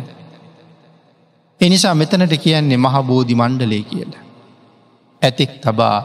එනිසා 1.62 1.96
මෙතනට 1.96 2.34
කියන්නේ 2.38 2.78
මහ 2.78 2.96
බෝධි 3.04 3.36
මණ්ඩලය 3.36 3.82
කියල. 3.84 4.12
ඇතෙක් 5.22 5.52
තබා 5.64 5.98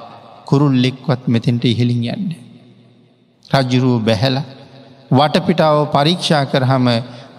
කුරුල්ලෙක්වත් 0.48 1.22
මෙතෙන්ට 1.26 1.64
ඉහෙලින් 1.64 2.02
යන්නේ. 2.06 2.40
රජ්ජුරුව 3.50 4.04
බැහැල 4.06 4.38
වටපිටාව 5.10 5.78
පරීක්ෂා 5.94 6.44
කරහම 6.46 6.86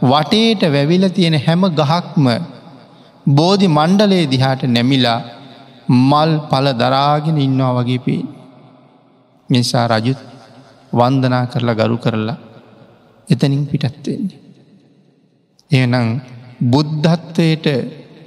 වටේට 0.03 0.61
වැවිල 0.67 1.05
තියෙන 1.09 1.35
හැම 1.39 1.63
ගහක්ම 1.71 2.25
බෝධි 3.25 3.67
මණ්ඩලේ 3.69 4.25
දිහාට 4.33 4.63
නැමිලා 4.67 5.19
මල් 6.09 6.31
පල 6.49 6.67
දරාගෙන 6.81 7.37
ඉන්නවා 7.37 7.75
වගේ 7.77 7.99
පේෙන්. 7.99 8.27
නිසා 9.49 9.85
රජුත් 9.89 10.19
වන්දනා 10.93 11.45
කරලා 11.45 11.75
ගරු 11.75 11.97
කරලා 11.97 12.37
එතනින් 13.27 13.63
පිටත්වෙන්නේ. 13.67 14.39
එනම් 15.71 16.07
බුද්ධත්වයට 16.63 17.65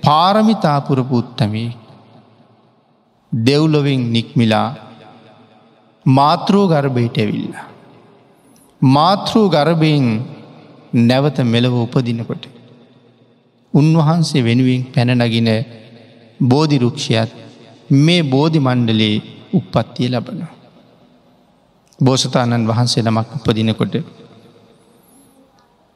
පාරමිතාපුරපු 0.03 1.17
උත්තමී 1.17 1.71
දෙව්ලොවින් 3.33 4.13
නික්මිලා 4.13 4.69
මාතෘූ 6.07 6.67
ගර්භයට 6.69 7.19
ඇවිල්ලා. 7.19 7.67
මාතෘූ 8.83 9.49
ගර්භයෙන් 9.49 10.07
නැවත 10.93 11.39
මෙලව 11.45 11.75
උපදිනකොට. 11.75 12.45
උන්වහන්සේ 13.75 14.45
වෙනුවෙන් 14.45 14.83
පැනනගෙන 14.95 15.51
බෝධිරුක්ෂයත් 16.41 17.31
මේ 17.91 18.23
බෝධි 18.25 18.59
මණ්ඩලේ 18.59 19.23
උපත්තිය 19.53 20.09
ලබන. 20.09 20.41
බෝසතාණන් 21.99 22.69
වහන්සේ 22.69 23.03
නමක් 23.03 23.29
උපදිනකොට. 23.37 23.95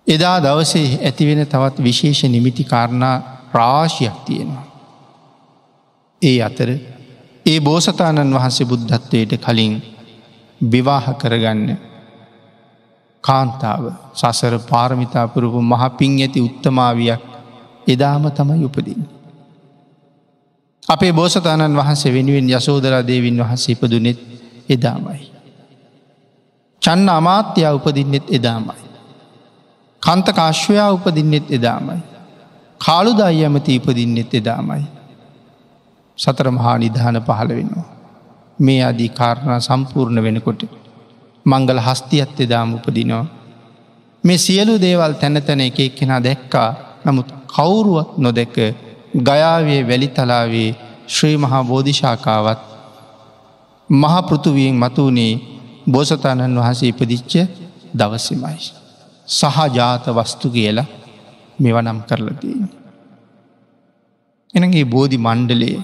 එදා 0.06 0.36
දවසේ 0.40 0.98
ඇතිවෙන 1.00 1.46
තවත් 1.46 1.76
විශේෂ 1.78 2.22
නිමිති 2.24 2.64
කාරණා 2.64 3.33
ප්‍රාශයක් 3.54 4.16
තියෙනවා. 4.26 4.66
ඒ 6.22 6.38
අතර 6.42 6.70
ඒ 7.46 7.58
බෝසතාණන් 7.60 8.34
වහන්සේ 8.34 8.66
බුද්ධත්වයට 8.66 9.32
කලින් 9.38 9.74
විවාහ 10.60 11.06
කරගන්න 11.14 11.76
කාන්තාව 13.24 13.84
සසර 14.12 14.54
පාරමිතාපුරපු 14.70 15.60
මහ 15.62 15.82
පින් 15.98 16.12
ඇති 16.18 16.40
උත්තමාවියක් 16.40 17.22
එදාම 17.86 18.24
තමයි 18.30 18.64
උපදින්. 18.64 19.02
අපේ 20.88 21.12
බෝසතාණන් 21.12 21.76
වහන්සේ 21.76 22.12
වෙනුවෙන් 22.12 22.50
යසෝදරා 22.50 23.06
දේවින් 23.06 23.38
වහන්සේ 23.38 23.72
ඉපදුනෙත් 23.72 24.18
එදාමයි. 24.68 25.20
චන්න 26.82 27.08
අමාත්‍යයා 27.10 27.74
උපදින්නෙත් 27.74 28.26
එදාමයි. 28.30 28.84
කන්ත 30.02 30.26
කාශ්වයා 30.32 30.90
උපදින්නෙත් 30.92 31.46
එදාමයි. 31.50 32.13
කාළුදා 32.80 33.26
ඇමති 33.28 33.74
ඉපදින්නෙත් 33.74 34.34
එදාමයි. 34.34 34.84
සතර 36.18 36.48
මහා 36.50 36.76
නිධාන 36.78 37.18
පහළ 37.22 37.50
වෙනවා. 37.50 37.86
මේ 38.58 38.80
අදී 38.84 39.08
කාරණා 39.10 39.60
සම්පූර්ණ 39.60 40.22
වෙනකොට 40.22 40.62
මංගල 41.46 41.80
හස්තියත් 41.80 42.40
එදාම 42.40 42.74
උපදිනවා. 42.74 43.24
මේ 44.24 44.38
සියලු 44.38 44.74
දේවල් 44.80 45.14
තැන 45.14 45.42
තැන 45.42 45.60
එක 45.60 45.78
එක්කෙනා 45.80 46.20
දැක්කා 46.22 46.70
නමුත් 47.04 47.28
කවුරුවත් 47.48 48.10
නොදැක 48.18 48.56
ගයාවේ 49.24 49.80
වැලිතලාවේ 49.88 50.70
ශ්‍රී 51.08 51.36
මහා 51.36 51.64
බෝධිශාකාවත් 51.64 52.62
මහපෘතුවියෙන් 53.88 54.76
මතුවනේ 54.76 55.32
බෝසතාණන් 55.90 56.58
වහසේ 56.58 56.88
ඉපදිච්ච 56.88 57.32
දවසමයි. 57.98 58.58
සහජාත 59.28 60.04
වස්තු 60.08 60.50
කියලා 60.50 60.86
මෙවනම් 61.58 61.98
කරලතියෙන්. 62.08 62.70
එනගේ 64.54 64.84
බෝධි 64.86 65.18
මණ්ඩලේ 65.18 65.76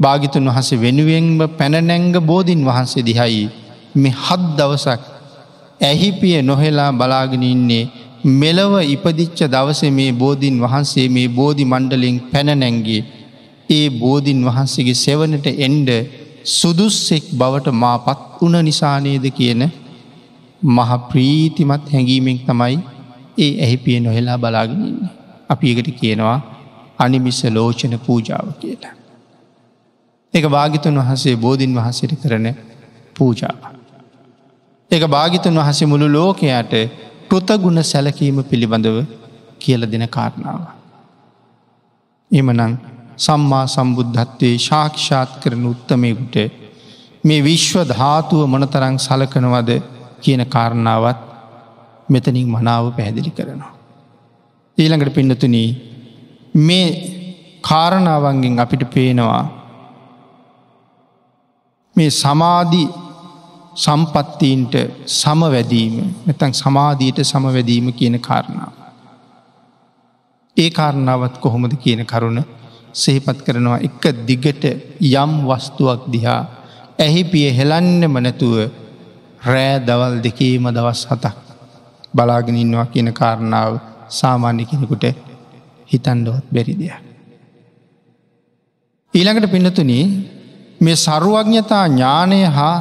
භාගිතුන් 0.00 0.48
වහස 0.48 0.70
වෙනුවෙන්ම 0.76 1.38
පැනනැංග 1.58 2.16
බෝධීන් 2.22 2.62
වහන්සේ 2.64 3.04
දිහයි 3.04 3.44
මෙ 3.94 4.10
හත් 4.16 4.42
දවසක් 4.58 5.02
ඇහිපිය 5.80 6.36
නොහෙලා 6.42 6.90
බලාගෙන 6.92 7.44
ඉන්නේ 7.44 7.84
මෙලව 8.34 8.74
ඉපදිච්ච 8.86 9.38
දවස 9.46 9.80
මේ 9.90 10.12
බෝධීන් 10.14 10.56
වහන්සේ 10.60 11.06
මේ 11.08 11.28
බෝධි 11.30 11.64
මණ්ඩලින් 11.64 12.18
පැනනැන්ගේ 12.32 13.02
ඒ 13.70 13.86
බෝධීන් 13.94 14.40
වහන්සේගේ 14.44 14.96
සෙවනට 14.96 15.46
එන්ඩ 15.58 15.90
සුදුස්සෙක් 16.50 17.24
බවට 17.32 17.74
මා 17.74 17.96
පත් 17.98 18.20
වුණ 18.38 18.56
නිසානේද 18.62 19.26
කියන 19.30 19.62
මහ 20.68 20.90
ප්‍රීතිමත් 21.08 21.86
හැඟීමෙන් 21.92 22.38
තමයි 22.40 22.76
ඒ 23.38 23.52
ඇහිපිය 23.58 23.98
නොහෙලා 24.00 24.38
බලාගෙනන්න. 24.38 25.08
අපි 25.50 25.72
එකට 25.72 25.90
කියනවා 25.92 26.38
අනිමිස්ස 26.98 27.40
ලෝචන 27.50 27.94
පූජාව 28.00 28.48
කියලා. 28.60 28.94
එක 30.34 30.44
භාගිතුන් 30.46 30.98
වහන්සේ 30.98 31.36
බෝධීන් 31.36 31.74
වහන්සට 31.74 32.14
කරන 32.22 32.46
පූජාව. 33.16 33.58
එක 34.90 35.04
භාගිතුන් 35.08 35.56
වහසේ 35.56 35.86
මුළු 35.86 36.08
ලෝකයට 36.08 36.74
පෘතගුණ 37.28 37.80
සැලකීම 37.84 38.38
පිළිබඳව 38.44 38.98
කියල 39.58 39.82
දෙන 39.84 40.04
කාරණාව. 40.08 40.60
එමනං 42.30 42.72
සම්මා 43.18 43.66
සම්බුද්ධත්වයේ 43.66 44.58
ශාක්ෂාත් 44.58 45.30
කරන 45.42 45.64
උත්තමයකුට 45.66 46.36
මේ 47.24 47.40
විශ්ව 47.40 47.78
ධාතුව 47.84 48.40
මොනතරං 48.46 48.96
සලකනවද 48.98 49.70
කියන 50.22 50.42
කාරණාවත් 50.46 51.20
මෙතනින් 52.08 52.48
මනාව 52.48 52.84
පැහැදිලි 52.96 53.30
කරනවා. 53.30 53.72
ඊළඟට 54.78 55.14
පින්නතුන 55.14 55.56
මේ 56.58 56.88
කාරණාවන්ගෙන් 57.62 58.60
අපිට 58.60 58.82
පේනවා 58.90 59.42
මේ 61.96 62.10
සමාධි 62.12 62.84
සම්පත්තීන්ට 63.76 64.74
සමවැදීම 65.12 65.94
නැතන් 66.26 66.52
සමාධීට 66.54 67.18
සමවැදීම 67.22 67.86
කියන 67.92 68.16
කාරණාව. 68.20 68.74
ඒ 70.56 70.70
කාරණාවත් 70.70 71.34
කොහොමද 71.38 71.72
කියන 71.76 72.02
කරුණ 72.04 72.38
සෙහිපත් 72.94 73.38
කරනවා 73.46 73.78
එක 73.78 74.04
දිගට 74.28 74.64
යම් 75.14 75.32
වස්තුවක් 75.48 76.02
දිහා 76.12 76.42
ඇහි 76.98 77.22
පිය 77.24 77.48
හෙලන්නම 77.58 78.14
නැතුව 78.18 78.54
රෑ 79.46 79.74
දවල් 79.80 80.16
දෙකේම 80.24 80.64
දවස් 80.70 81.02
හතක් 81.10 81.45
බලාගෙන 82.16 82.56
ඉන්නවා 82.56 82.86
කියන 82.86 83.10
කාරණාව 83.12 83.72
සාමාන්‍ය 84.10 84.64
කෙනෙකුට 84.64 85.04
හිතන්ඩවත් 85.88 86.46
බැරි 86.50 86.74
දෙයක්. 86.74 87.02
ඊළඟට 89.14 89.50
පිනතුන 89.50 89.92
මේ 90.80 90.96
සරුවඥතා 90.96 91.84
ඥානය 91.88 92.40
හා 92.48 92.76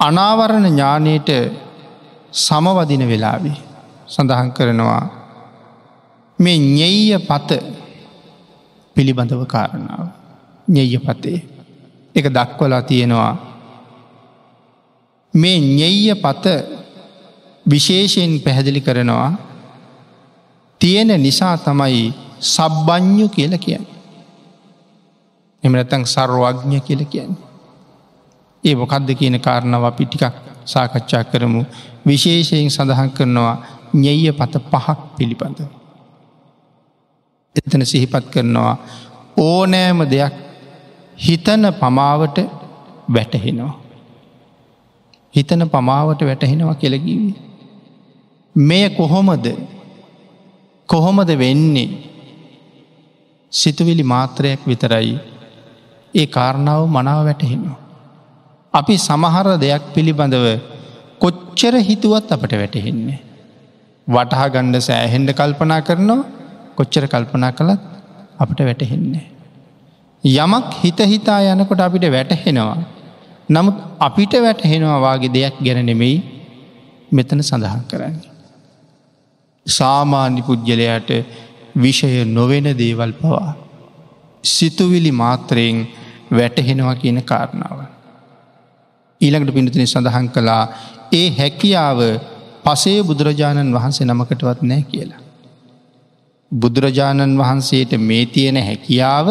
අනාවරණ 0.00 0.66
ඥානයට 0.66 1.30
සමවදින 2.32 3.02
වෙලාවි 3.02 3.52
සඳහන් 4.06 4.50
කරනවා 4.52 5.04
මේ 6.38 6.56
ඥෙය 6.58 7.18
පත 7.20 7.50
පිළිබඳව 8.96 9.42
කාරණාව 9.46 10.06
ඥෙය 10.68 10.98
පතේ 10.98 11.38
එක 12.14 12.26
දක්වලා 12.28 12.82
තියෙනවා 12.82 13.34
මේ 15.34 15.56
ඥෙය 15.58 16.14
පත 16.16 16.46
විශේෂයෙන් 17.70 18.40
පැහැදිලි 18.40 18.80
කරනවා 18.80 19.32
තියෙන 20.80 21.22
නිසා 21.22 21.56
තමයි 21.58 22.14
සබ්බඥු 22.40 23.28
කියල 23.28 23.58
කියන්න. 23.58 23.86
එමනතැන් 25.62 26.06
සර්වඥ 26.06 26.80
කියල 26.80 27.04
කියන්න. 27.04 27.36
ඒ 28.64 28.74
මොකක්ද 28.74 29.10
කියන 29.14 29.40
කාරණාව 29.40 29.84
අපි 29.84 30.06
ටිකක් 30.06 30.34
සාකච්ඡා 30.64 31.24
කරමු 31.24 31.64
විශේෂයෙන් 32.06 32.70
සඳහන් 32.70 33.10
කරනවා 33.10 33.56
ඥෙය 33.94 34.32
පත 34.32 34.54
පහක් 34.70 34.98
පිළිබඳ. 35.16 35.58
එතන 37.56 37.86
සිහිපත් 37.86 38.24
කරනවා 38.30 38.76
ඕනෑම 39.36 40.00
දෙයක් 40.10 40.34
හිතන 41.18 41.64
පමාවට 41.80 42.38
වැටහෙනවා. 43.14 43.74
හිතන 45.34 45.70
පමාවට 45.70 46.20
වැටහෙනවා 46.22 46.74
කෙලගීවී. 46.74 47.47
මෙය 48.56 48.88
කොහොමද 48.90 49.46
කොහොමද 50.88 51.30
වෙන්නේ 51.38 51.88
සිතුවිලි 53.52 54.02
මාත්‍රයක් 54.02 54.60
විතරයි 54.66 55.14
ඒ 56.14 56.26
කාරණාව 56.26 56.82
මනාව 56.88 57.20
වැටහෙනවා. 57.24 57.78
අපි 58.74 58.94
සමහර 58.98 59.46
දෙයක් 59.58 59.84
පිළිබඳව 59.94 60.46
කොච්චර 61.18 61.74
හිතුවත් 61.80 62.32
අපට 62.32 62.52
වැටහෙන්නේ. 62.52 63.18
වටහා 64.06 64.48
ගණ්ඩ 64.48 64.80
සෑහෙන්ඩ 64.80 65.30
කල්පනා 65.30 65.80
කරනවා 65.80 66.22
කොච්චර 66.76 67.04
කල්පනා 67.06 67.52
කළත් 67.52 67.82
අපට 68.38 68.60
වැටහෙන්නේ. 68.60 69.26
යමක් 70.24 70.70
හිත 70.82 71.00
හිතා 71.12 71.40
යනකොට 71.52 71.80
අපිට 71.80 72.06
වැටහෙනවා. 72.08 72.78
නමුත් 73.48 73.76
අපිට 73.98 74.32
වැටහෙනවා 74.46 74.98
වගේ 75.06 75.34
දෙයක් 75.36 75.56
ගැන 75.64 75.86
නෙමෙයි 75.86 76.16
මෙතන 77.12 77.42
සඳහන් 77.42 77.84
කරන්නේ. 77.90 78.27
සාමාන්‍ය 79.68 80.42
පුද්ගලයට 80.42 81.10
විෂය 81.76 82.24
නොවෙන 82.26 82.68
දේවල් 82.78 83.12
පවා. 83.12 83.48
සිතුවිලි 84.44 85.12
මාත්‍රයෙන් 85.12 85.78
වැටහෙනවා 86.30 86.94
කියන 86.94 87.22
කාරණාව. 87.22 87.78
ඊළඟට 89.20 89.54
පිඳතින 89.54 89.86
සඳහන් 89.86 90.28
කළා 90.28 90.64
ඒ 91.12 91.28
හැකියාව 91.30 92.00
පසේ 92.64 92.98
බුදුරජාණන් 93.02 93.74
වහන්සේ 93.74 94.06
නමකටවත් 94.06 94.60
නෑ 94.62 94.82
කියලා. 94.82 95.22
බුදුරජාණන් 96.52 97.38
වහන්සේට 97.38 97.92
මේ 98.00 98.26
තියෙන 98.26 98.58
හැකියාව 98.58 99.28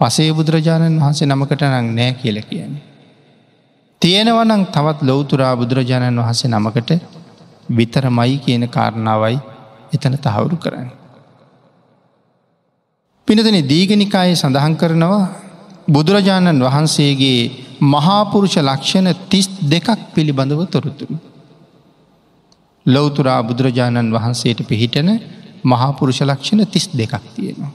පසේ 0.00 0.30
බුදුරජාණන් 0.32 1.00
වහන්සේ 1.00 1.26
නමකට 1.26 1.62
නං 1.64 1.88
නෑ 1.94 2.12
කියල 2.14 2.38
කියන්නේ. 2.42 2.84
තියෙනවනං 4.02 4.66
තවත් 4.66 4.98
ලොවතුරා 5.02 5.54
බුදුරජාණන් 5.56 6.20
වහන්සේ 6.20 6.50
නමකට 6.50 6.90
විතර 7.68 8.04
මයි 8.10 8.38
කියන 8.38 8.68
කාරණාවයි 8.68 9.38
එතන 9.92 10.16
තහවුරු 10.18 10.56
කරන්න. 10.56 10.88
පිනතන 13.28 13.58
දීගනිකායේ 13.64 14.36
සඳහන් 14.36 14.74
කරනවා 14.76 15.22
බුදුරජාණන් 15.88 16.62
වහන්සේගේ 16.62 17.40
මහාපුරුෂ 17.84 18.56
ලක්ෂණ 18.58 19.08
තිස් 19.28 19.48
දෙකක් 19.64 19.88
පිළිබඳව 20.14 20.60
තොරතුරු. 20.66 21.16
ලොවතුරා 22.86 23.40
බුදුරජාණන් 23.42 24.12
වහන්සේට 24.12 24.60
පිහිටන 24.64 25.08
මහාපුරුෂ 25.64 26.20
ලක්ෂණ 26.22 26.66
තිස් 26.66 26.86
දෙකක් 26.90 27.14
තියෙනවා. 27.34 27.72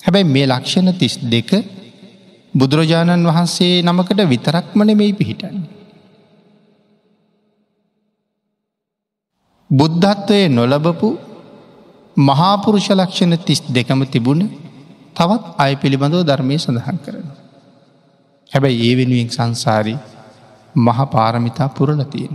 හැබැයි 0.00 0.26
මේ 0.26 0.46
ලක්ෂණ 0.46 0.88
තිස් 0.94 1.14
දෙක 1.26 1.50
බුදුරජාණන් 2.54 3.26
වහන්සේ 3.26 3.82
නමකට 3.82 4.20
විතරක්මන 4.28 4.96
මෙයි 4.96 5.12
පිහිටන්නේ. 5.12 5.79
බුද්ධත්වය 9.70 10.40
නොලබපු 10.50 11.08
මහාපුරුෂ 12.16 12.88
ලක්ෂණ 12.90 13.38
තිස් 13.40 13.60
දෙකම 13.68 14.02
තිබුණ 14.04 14.42
තවත් 15.16 15.44
අය 15.56 15.72
පිළිබඳව 15.76 16.22
ධර්මය 16.22 16.56
සඳහන් 16.56 16.98
කරන. 16.98 17.26
හැබැයි 18.50 18.78
ඒ 18.82 18.94
වෙනුවෙන් 18.96 19.30
සංසාරි 19.30 19.94
මහ 20.76 20.98
පාරමිතා 21.06 21.68
පුරල 21.70 22.02
තියෙන. 22.04 22.34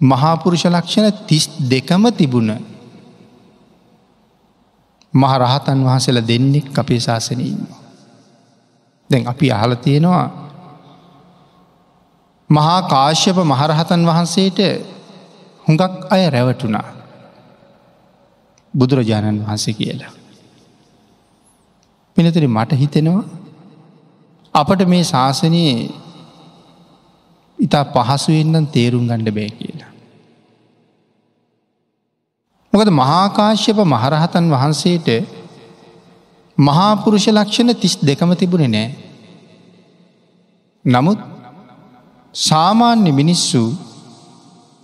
මහාපුරුෂ 0.00 0.64
ලක්ෂණ 0.66 1.12
තිස් 1.26 1.44
දෙකම 1.64 2.04
තිබුණ 2.12 2.50
මහරහතන් 5.14 5.78
වහසල 5.80 6.18
දෙන්නෙක් 6.22 6.66
අපේ 6.74 7.00
ශාසනය 7.00 7.44
ඉන්නවා. 7.44 7.82
දැන් 9.10 9.24
අපි 9.24 9.46
අහල 9.50 9.72
තියෙනවා 9.76 10.26
මහා 12.50 12.80
කාශ්‍යප 12.84 13.36
මහරහතන් 13.44 14.02
වහන්සේට 14.02 14.58
හුඟක් 15.66 15.94
අය 16.10 16.22
රැවටුනා 16.30 16.88
බුදුරජාණන් 18.74 19.40
වහන්සේ 19.40 19.74
කියලා. 19.74 20.12
පිනතරි 22.16 22.48
මට 22.48 22.72
හිතෙනවා 22.74 23.24
අපට 24.54 24.80
මේ 24.86 25.04
ශාසනයේ 25.04 25.76
ඉතා 27.58 27.84
පහසුවෙන්නම් 27.86 28.66
තේරුම් 28.66 29.04
ගණ්ඩ 29.06 29.30
බෑ 29.30 29.50
කියලා. 29.50 29.90
මොකද 32.72 32.90
මහාකාශ්‍යප 32.92 33.78
මහරහතන් 33.86 34.46
වහන්සේට 34.50 35.08
මහාපුරුෂ 36.58 37.26
ලක්ෂණ 37.28 37.74
තිස් 37.76 37.94
දෙකම 38.00 38.30
තිබුණ 38.34 38.66
නෑ. 38.68 38.88
නමුත් 40.84 41.18
සාමාන්‍ය 42.34 43.10
මිනිස්සු 43.12 43.62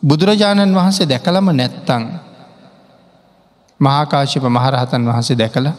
බුදුරජාණන් 0.03 0.75
වහන්සේ 0.75 1.07
දැකලම 1.07 1.47
නැත්තං 1.53 2.05
මහාකාශප 3.81 4.45
මහරහතන් 4.49 5.03
වහන්සේ 5.07 5.37
දැකලා 5.37 5.75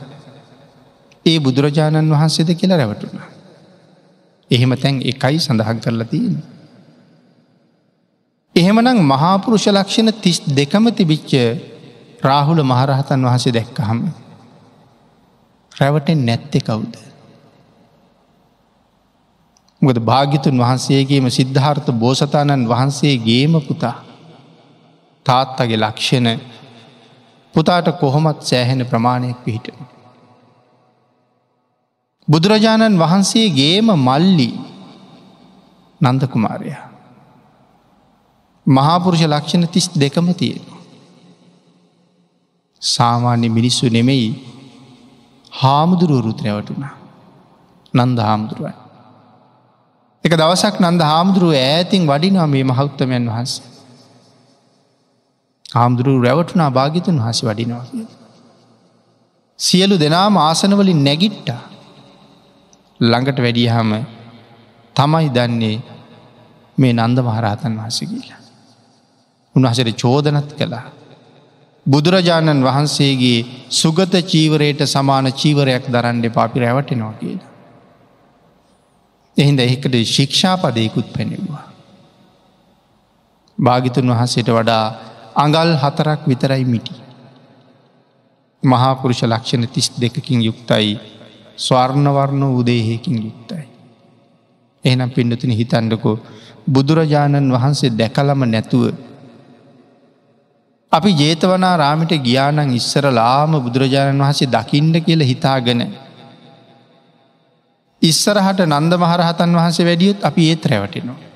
ඒ 1.25 1.39
බුදුරජාණන් 1.39 2.11
වහන්සේද 2.11 2.49
කියලා 2.53 2.77
රැවටුණ. 2.77 3.21
එහෙම 4.51 4.71
තැන් 4.75 4.95
එකයි 5.03 5.37
සඳහන් 5.39 5.79
කරලා 5.79 6.07
තියෙන. 6.07 6.35
එහෙමනම් 8.55 8.99
මහාපුරුෂ 9.03 9.67
ලක්ෂණ 9.69 10.13
තිස් 10.15 10.37
දෙකම 10.49 10.85
තිබිච්ච 10.91 11.31
රාහුල 12.21 12.61
මහරහතන් 12.63 13.21
වහසේ 13.23 13.53
දැක්කහම 13.53 13.99
රැවටෙන් 15.71 16.25
නැත්තෙ 16.25 16.59
කවුද. 16.61 16.93
ගොද 19.81 19.97
භාගිතුන් 20.01 20.55
වහන්සේගේම 20.57 21.25
සිද්ධාර්ථ 21.29 21.89
බෝසතාණන් 21.93 22.67
වහන්සේ 22.67 23.15
ගේම 23.19 23.53
පුතා 23.61 24.10
තාත්තගේ 25.25 25.77
ලක්ෂණ 25.77 26.27
පුතාට 27.55 27.87
කොහොමත් 27.99 28.41
සෑහෙන 28.41 28.85
ප්‍රමාණයක් 28.85 29.39
පිහිටන. 29.45 29.79
බුදුරජාණන් 32.27 32.99
වහන්සේ 32.99 33.47
ගේම 33.51 33.87
මල්ලි 33.99 34.49
නන්දකුමාරය. 36.01 36.71
මහාපුරුෂ 38.65 39.23
ලක්ෂණ 39.23 39.67
තිස් 39.67 39.87
දෙකම 39.95 40.27
තියෙන. 40.33 40.63
සාමාන්‍ය 42.81 43.49
මිනිස්සු 43.49 43.89
නෙමෙයි 43.89 44.29
හාමුදුරුවරුත් 45.51 46.39
රැවටුණා. 46.41 46.95
නන්ද 47.93 48.17
හාමුදුරුවන්. 48.19 48.77
එක 50.23 50.33
දවසක් 50.33 50.75
නන්ද 50.79 51.01
හාමුදුරුව 51.01 51.53
ඈතින් 51.55 52.07
වඩිනා 52.07 52.47
මේ 52.47 52.63
මහෞත්තමයන් 52.63 53.27
වහන්සේ. 53.27 53.70
හාමුදුරු 55.71 56.13
රැවටුනා 56.21 56.69
භාගිතුන් 56.69 57.19
හසි 57.19 57.43
වඩිනවා 57.45 57.85
කිය. 57.85 58.07
සියලු 59.59 59.95
දෙනාම 59.99 60.37
ආසනවලින් 60.39 61.03
නැගිට්ටා 61.03 61.61
ළඟට 62.99 63.39
වැඩියහම 63.39 63.91
තමයි 64.95 65.27
දන්නේ 65.29 65.77
මේ 66.77 66.93
නන්ද 66.93 67.17
මහරහතන් 67.19 67.77
වහස 67.77 67.99
කියලා. 68.03 68.41
උන්වහසට 69.55 69.91
චෝදනත් 69.95 70.51
කළා. 70.53 70.85
බුදුරජාණන් 71.85 72.63
වහන්සේගේ 72.63 73.39
සුගත 73.71 74.13
චීවරයට 74.23 74.81
සමාන 74.85 75.27
චීවරයක් 75.33 75.85
දරන්ඩ 75.87 76.25
පාපි 76.29 76.59
රැවටෙනවා 76.59 77.13
කියලා. 77.13 77.51
එහින්ද 79.37 79.59
එකට 79.59 79.95
ශික්ෂාපදයකුත් 80.07 81.07
පැනෙවවා. 81.13 81.65
භාගිතුන් 83.57 84.11
වහන්සේට 84.11 84.49
වඩා 84.49 84.85
අඟල් 85.41 85.69
හතරක් 85.75 86.21
විතරයි 86.25 86.65
මිටි. 86.65 86.95
මහාපුරුෂ 88.63 89.21
ලක්ෂණ 89.23 89.65
තිස් 89.67 89.87
දෙකකින් 89.95 90.41
යුක්තයි 90.41 90.99
ස්වර්ණවර්ණ 91.57 92.43
උදේහයකින් 92.51 93.17
යුක්තයි. 93.19 93.65
එහනම් 94.85 95.09
පිඩතුන 95.09 95.51
හිතන්ඩකෝ 95.51 96.15
බුදුරජාණන් 96.67 97.49
වහන්සේ 97.51 97.91
දැකලම 97.91 98.41
නැතුව. 98.45 98.93
අපි 100.91 101.09
ජේතවනා 101.13 101.75
රාමිට 101.77 102.13
ගියානං 102.19 102.73
ඉස්සර 102.73 103.05
ලාම 103.11 103.51
බුදුරජාණන් 103.57 104.23
වහන්සේ 104.23 104.49
දකිින්ඩ 104.49 104.95
කියල 104.99 105.21
හිතාගෙන. 105.23 105.81
ඉස්සරහට 108.01 108.61
නන්ද 108.67 108.93
මහරහතන් 108.97 109.57
වහන්සේ 109.57 109.85
වැඩියුත් 109.85 110.19
අපි 110.21 110.49
ඒත් 110.49 110.65
රැවටෙනවා. 110.65 111.30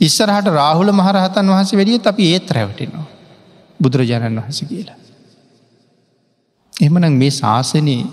ඉස්සරහට 0.00 0.48
රාහුල 0.50 0.92
මහරහතන් 0.92 1.46
වහස 1.48 1.72
වැඩියත් 1.72 2.06
අපි 2.06 2.22
ඒත් 2.32 2.50
රැවටෙනවා. 2.50 3.06
බුදුරජාණන් 3.80 4.38
වහස 4.38 4.60
කියලා. 4.64 4.98
එමන 6.74 7.12
මේ 7.14 7.30
ශාසනයේ 7.32 8.04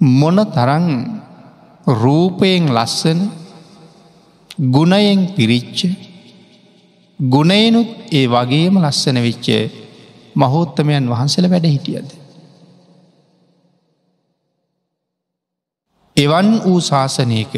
මොන 0.00 0.38
තරන් 0.48 0.86
රූපයෙන් 1.94 2.64
ලස්සන 2.68 3.20
ගුණයෙන් 4.68 5.20
පිරිච්ච 5.28 5.78
ගුණයනුත් 7.18 7.90
ඒ 8.12 8.26
වගේම 8.26 8.74
ලස්සන 8.78 9.18
වෙච්චය 9.18 9.58
මහෝත්තමයන් 10.36 11.04
වහන්සල 11.06 11.46
වැඩ 11.46 11.66
හිටියද. 11.66 12.08
එවන් 16.16 16.48
වූ 16.60 16.80
ශාසනයක 16.82 17.54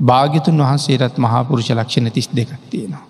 භාගිතුන් 0.00 0.58
වහන්සේරත් 0.58 1.16
මහාපුරුෂ 1.18 1.70
ලක්ෂණ 1.70 2.10
තිස් 2.10 2.28
දෙකක් 2.30 2.52
තියෙනවා. 2.70 3.04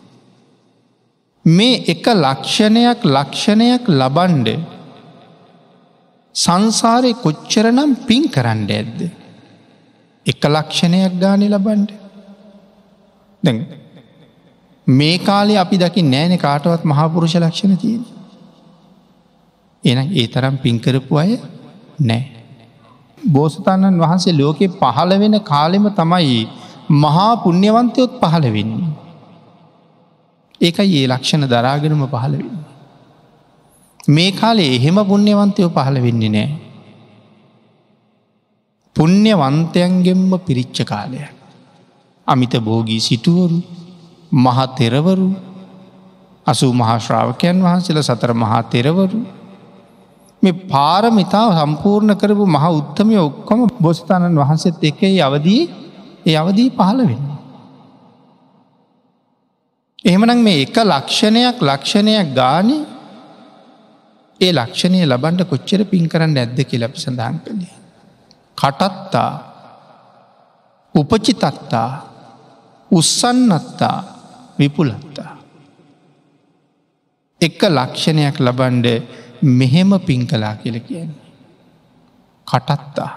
මේ 1.45 1.83
එක 1.87 2.05
ලක්ෂණයක් 2.17 3.01
ලක්ෂණයක් 3.07 3.83
ලබන්ඩ 3.91 4.49
සංසාරය 6.35 7.13
කොච්චරනම් 7.17 7.91
පින් 8.07 8.25
කරන්න 8.29 8.63
ඇද්ද. 8.71 9.01
එක 10.27 10.43
ලක්ෂණයක් 10.47 11.13
ගානය 11.19 11.47
ලබන්ඩ. 11.49 11.91
මේ 14.87 15.19
කාලේ 15.21 15.57
අපි 15.57 15.77
දකි 15.79 16.03
නෑන 16.05 16.39
කාටවත් 16.39 16.85
මහාපුරුෂ 16.85 17.35
ලක්ෂණ 17.37 17.77
තියෙන. 17.77 18.05
එන 19.85 19.99
ඒ 20.13 20.27
තරම් 20.27 20.57
පින්කරපු 20.57 21.17
අය 21.17 21.39
නෑ. 22.01 22.23
බෝසතාණන් 23.19 24.01
වහන්සේ 24.01 24.35
ලෝකෙ 24.35 24.67
පහළ 24.73 25.13
වෙන 25.19 25.37
කාලෙම 25.43 25.87
තමයි 25.93 26.41
මහා 26.91 27.37
පුුණ්‍යවන්තයොත් 27.37 28.13
පහළ 28.21 28.47
වෙන්නේ. 28.53 28.91
ඒකයි 30.61 30.97
ඒ 30.97 31.09
ලක්ෂණ 31.09 31.47
දරාගෙනම 31.47 32.03
පහළ 32.07 32.35
වෙන්න. 32.35 32.59
මේ 34.09 34.33
කාලේ 34.33 34.71
එහෙම 34.77 34.99
පුුණ්‍යවන්තයෝ 35.05 35.71
පහළ 35.71 36.03
වෙන්නේ 36.03 36.31
නෑ. 36.31 36.49
පුුණ්‍යවන්තයන්ගෙන්ම 38.97 40.33
පිරිච්ච 40.41 40.79
කාලය. 40.85 41.21
අමිත 42.27 42.55
බෝගී 42.61 43.01
සිටුවරු 43.01 43.63
මහා 44.33 44.67
තෙරවරු 44.73 45.29
අසූ 46.47 46.73
මහාශ්‍රාවකයන් 46.73 47.57
වහන්සේල 47.61 47.99
සතර 48.01 48.33
මහා 48.35 48.63
තෙරවරු 48.65 49.21
මේ 50.43 50.61
පාරමිතාව 50.69 51.51
සම්පූර්ණ 51.57 52.13
කරපු 52.15 52.45
මහ 52.47 52.65
උත්තමය 52.73 53.17
ඔක්කොම 53.19 53.61
බොස්ථාණන් 53.79 54.37
වහන්සේත් 54.37 54.83
එකයි 54.83 55.19
අවදී 55.21 55.63
ඒ 56.27 56.37
අවදී 56.37 56.71
පහළ 56.71 57.01
වෙන්න. 57.09 57.27
එහෙමනම් 60.05 60.43
මේ 60.43 60.63
එක 60.65 60.77
ලක්ෂණයක් 60.83 61.57
ලක්ෂණයක් 61.61 62.29
ගාන 62.35 62.71
ඒ 64.41 64.53
ලක්ෂණය 64.53 65.01
ලබන්ට 65.05 65.49
කොච්චර 65.51 65.85
පින් 65.85 66.09
කරන්න 66.09 66.37
ඇද්ද 66.37 66.59
කිය 66.65 66.81
ලැපි 66.81 66.99
සඳහන් 66.99 67.37
කළේ. 67.45 67.75
කටත්තා 68.59 69.33
උපචිතත්තා 70.95 71.91
උත්සන්නත්තා 72.91 73.99
විපුලත්තා. 74.59 75.33
එක 77.41 77.61
ලක්ෂණයක් 77.69 78.37
ලබන්ඩ 78.39 78.87
මෙහෙම 79.43 79.91
පින් 80.01 80.27
කලා 80.27 80.55
කියල 80.57 80.81
කියන්නේ. 80.81 81.29
කටත්තා 82.47 83.11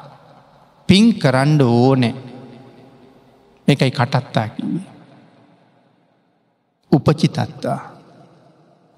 පින් 0.89 1.05
කරන්ඩ 1.15 1.61
ඕනෑ 1.61 2.32
එකයි 3.67 3.91
කටත්තා 3.91 4.47
කිවේ. 4.49 4.87
උපචිතත්තා 6.91 7.79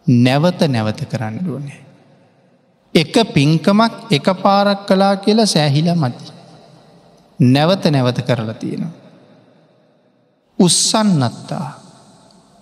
නැවත 0.08 0.62
නැවත 0.68 1.02
කරන්න 1.06 1.50
ඕනේ. 1.50 1.82
එක 2.96 3.16
පින්කමක් 3.34 4.12
එක 4.12 4.28
පාරක් 4.42 4.86
කලා 4.88 5.16
කියලා 5.18 5.46
සෑහිල 5.46 5.90
මති. 5.96 6.26
නැවත 7.40 7.84
නැවත 7.86 8.20
කරලා 8.22 8.54
තියෙනවා. 8.56 8.94
උත්සන්නත්තා 10.60 11.68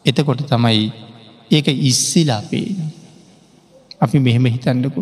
එතකොට 0.05 0.45
තමයි 0.45 0.91
ඒක 1.51 1.67
ඉස්සිලා 1.67 2.41
පේන. 2.41 2.77
අපි 4.01 4.19
මෙහෙම 4.19 4.45
හිතන්නකු. 4.45 5.01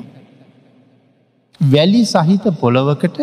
වැලි 1.61 2.05
සහිත 2.05 2.45
පොළොවකට 2.59 3.17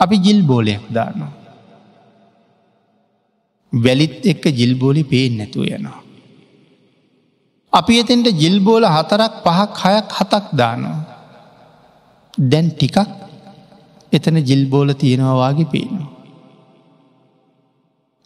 අපි 0.00 0.16
ජිල් 0.18 0.42
බෝලයක් 0.42 0.84
දානවා. 0.90 1.43
වැලිත් 3.74 4.14
එක්ක 4.24 4.44
ජිල්බෝලි 4.52 5.02
පේෙන් 5.04 5.36
නැතුව 5.38 5.66
යනවා. 5.68 6.00
අපි 7.72 7.94
එතෙන්ට 7.98 8.28
ජිල්බෝල 8.34 8.84
හතරක් 8.86 9.34
පහක් 9.44 9.78
හයක් 9.84 10.08
හතක් 10.18 10.46
දානවා. 10.52 10.98
දැන් 12.34 12.66
ටිකක් 12.70 12.98
එතන 14.12 14.36
ජිල්බෝල 14.40 14.88
තියෙනවාගේ 14.94 15.66
පේනවා. 15.66 16.10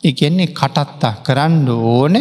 එකන්නේ 0.03 0.49
කටත්තා 0.49 1.15
කරන්න 1.21 1.69
ඕන 1.69 2.15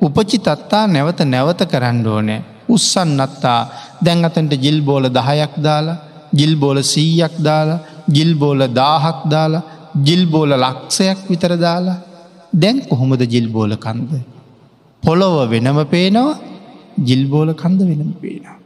උපචිතත්තා 0.00 0.86
නැවත 0.86 1.20
නැවත 1.24 1.60
කරන්න 1.64 2.06
ඕනෑ 2.06 2.44
උත්සන්නත්තා 2.68 3.60
දැන් 4.04 4.24
අතන්ට 4.24 4.52
ජිල්බෝල 4.56 5.04
දහයක් 5.10 5.54
දාලා 5.58 5.96
ජිල්බෝල 6.32 6.78
සීයක් 6.84 7.34
දාලා 7.40 7.78
ජිල්බෝල 8.08 8.60
දාහක් 8.70 9.20
දාලා 9.26 9.62
ජිල්බෝල 10.00 10.52
ලක්ෂයක් 10.56 11.18
විතර 11.30 11.54
දාලා 11.56 11.98
දැන් 12.62 12.76
කොහොමද 12.90 13.22
ජිල්බෝල 13.34 13.72
කන්ද. 13.76 14.12
පොළොව 15.02 15.36
වෙනම 15.50 15.78
පේනවා 15.86 16.38
ජිල්බෝල 17.08 17.50
කන්ද 17.54 17.80
වෙනම 17.90 18.12
පේනවා. 18.22 18.56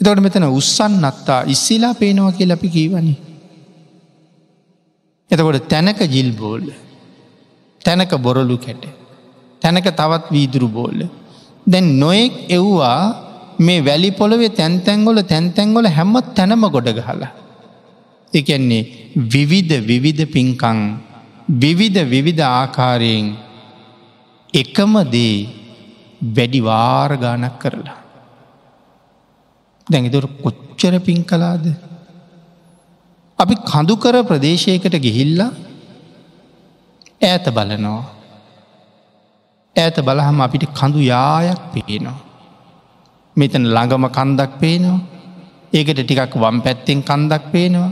එතකට 0.00 0.22
මෙතන 0.26 0.48
උත්සන් 0.50 1.04
අත්තා 1.10 1.40
ඉස්සිලා 1.46 1.94
පේනවා 1.94 2.32
කිය 2.32 2.52
අපි 2.56 2.68
කීවනි. 2.68 3.14
එතකොට 5.30 5.68
තැනක 5.68 6.00
ජිල්බෝල්ල 6.14 6.66
තැනක 7.84 8.12
බොරලු 8.18 8.56
කැට 8.58 8.84
තැනක 9.62 9.86
තවත් 9.92 10.24
වීදුරු 10.30 10.68
බෝල්ල. 10.68 11.00
දැන් 11.66 11.86
නොයෙක් 12.00 12.34
එව්වා 12.48 12.98
මේ 13.58 13.84
වැලි 13.84 14.10
පොළොවේ 14.12 14.50
තැන්තැන්ගොල 14.50 15.18
තැන්තැන්ගොල 15.24 15.86
හැම්මත් 15.88 16.26
තැනම 16.34 16.64
ගොඩ 16.74 16.88
ගහලා. 16.98 17.30
එකන්නේ 18.32 18.82
විවිධ 19.32 19.74
විවිධ 19.88 20.22
පින්කං 20.34 20.78
විවිධ 21.48 22.04
විවිධ 22.04 22.42
ආකාරයෙන් 22.42 23.36
එකම 24.54 24.92
දේ 25.10 25.48
වැඩි 26.36 26.60
වාර්ගානක් 26.60 27.58
කරලා. 27.58 27.98
දැඟිතුර 29.86 30.26
කොච්චර 30.42 30.94
පින් 31.00 31.24
කලාද. 31.24 31.64
අපි 33.38 33.54
කඳුකර 33.70 34.14
ප්‍රදේශයකට 34.24 34.94
ගිහිල්ලා 35.04 35.52
ඈත 37.22 37.46
බලනවා. 37.54 38.02
ඇත 39.76 39.96
බලහම 39.96 40.40
අපිට 40.40 40.64
කඳු 40.78 41.00
යායක් 41.00 41.60
පේනවා. 41.72 42.18
මෙතන 43.36 43.64
ළඟම 43.74 44.04
කන්දක් 44.08 44.52
පේනවා. 44.60 45.00
ඒකට 45.72 46.00
ටිකක් 46.04 46.34
වම් 46.36 46.58
පැත්තෙන් 46.60 47.00
කන්දක් 47.02 47.44
පේනවා. 47.52 47.90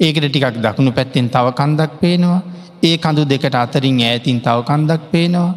ඒකට 0.00 0.26
ටිකක් 0.28 0.60
දකුණු 0.64 0.90
පැත්තෙන් 0.92 1.26
තව 1.28 1.46
කන්දක් 1.52 1.92
පේනවා. 2.00 2.42
ඒ 2.82 2.96
කඳු 2.96 3.22
දෙකට 3.24 3.54
අතරින් 3.54 4.00
ඈතින් 4.00 4.40
තව 4.40 4.58
කන්දක් 4.62 5.02
පේනවා. 5.12 5.54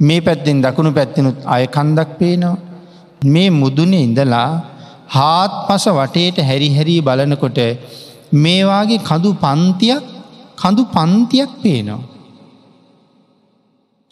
මේ 0.00 0.20
පැත්තෙන් 0.20 0.62
දකුණු 0.62 0.90
පැත්තිනුත් 0.92 1.38
අය 1.46 1.66
කන්දක් 1.66 2.10
පේනවා. 2.18 2.56
මේ 3.24 3.50
මුදුනේ 3.50 4.02
ඉඳලා 4.02 4.50
හාත් 5.08 5.52
පස 5.66 5.84
වටේට 5.88 6.38
හැරිහැරී 6.40 7.00
බලනකොට 7.02 7.58
මේවාගේ 8.34 9.00
කඳු 9.00 9.30
පන්තියක් 9.34 10.04
කඳු 10.56 10.82
පන්තියක් 10.86 11.50
පේනවා. 11.62 12.02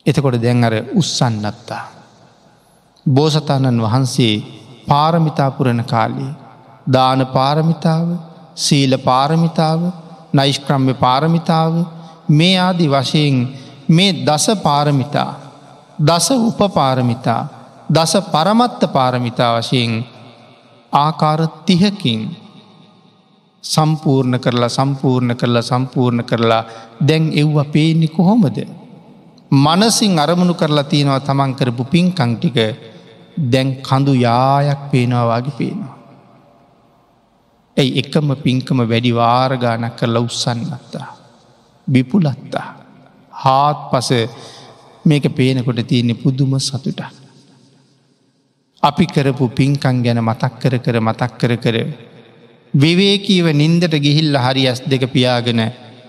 එතකොට 0.06 0.42
දැන් 0.42 0.64
අර 0.64 0.74
උත්සන්නත්තා. 0.94 1.84
බෝසතාණන් 3.06 3.82
වහන්සේ 3.82 4.34
පාරමිතාපුරණ 4.88 5.82
කාලයේ 5.84 6.32
දාන 6.86 7.20
පාරමිතාව 7.26 8.08
සීල 8.56 8.92
පාරමිතාව 8.98 9.80
නයිෂ්ක්‍රම්්‍ය 10.32 10.94
පාරමිතාව 10.94 11.72
මේ 12.28 12.58
ආදි 12.58 12.86
වශයෙන් 12.88 13.36
මේ 13.88 14.12
දස 14.26 14.46
පාරමිතා 14.62 15.32
දස 15.98 16.30
උපපාරමිතා 16.30 17.42
දස 17.88 18.12
පරමත්ත 18.32 18.80
පාරමිතා 18.92 19.52
වශයෙන් 19.56 20.04
ආකාර 20.92 21.40
තිහකින් 21.66 22.20
සම්පූර්ණ 23.64 24.40
කරලා 24.40 24.68
සම්පූර්ණ 24.68 25.36
කරලා 25.36 25.62
සම්පූර්ණ 25.62 26.24
කරලා 26.24 26.64
දැන් 27.00 27.32
එව්ව 27.32 27.56
පේන්නේ 27.72 28.08
කොහොමද. 28.08 28.58
මනසින් 29.50 30.18
අරමුණු 30.18 30.54
කරලා 30.54 30.84
තියෙනවා 30.84 31.20
තමන් 31.20 31.54
කරපු 31.54 31.84
පින්කංටික 31.84 32.56
දැන් 33.52 33.76
කඳු 33.78 34.12
යායක් 34.16 34.80
පේනවාගේ 34.90 35.58
පේනවා. 35.58 35.96
ඇයි 37.76 37.98
එකම 37.98 38.28
පින්කම 38.36 38.78
වැඩි 38.82 39.14
වාරගානක් 39.14 39.96
කරලා 39.96 40.22
උත්සන්නත්තා. 40.22 41.15
බිපුලත්තා. 41.86 42.66
හාත් 43.34 43.78
පස 43.90 44.10
මේක 45.04 45.24
පේනකොට 45.34 45.80
තියන්නේ 45.84 46.14
පුදුම 46.14 46.58
සතුට. 46.58 47.00
අපි 48.82 49.06
කරපු 49.06 49.48
පින්කං 49.50 50.02
ගැන 50.02 50.20
මතක් 50.20 50.52
කර 50.60 50.74
කර 50.78 51.00
මතක් 51.00 51.32
කර 51.40 51.56
කර. 51.56 51.76
විවේකීව 52.74 53.46
නින්දට 53.54 53.94
ගිහිල්ල 53.98 54.36
හරි 54.36 54.68
ඇස් 54.68 54.80
දෙක 54.82 55.04
පියාගෙන 55.12 55.60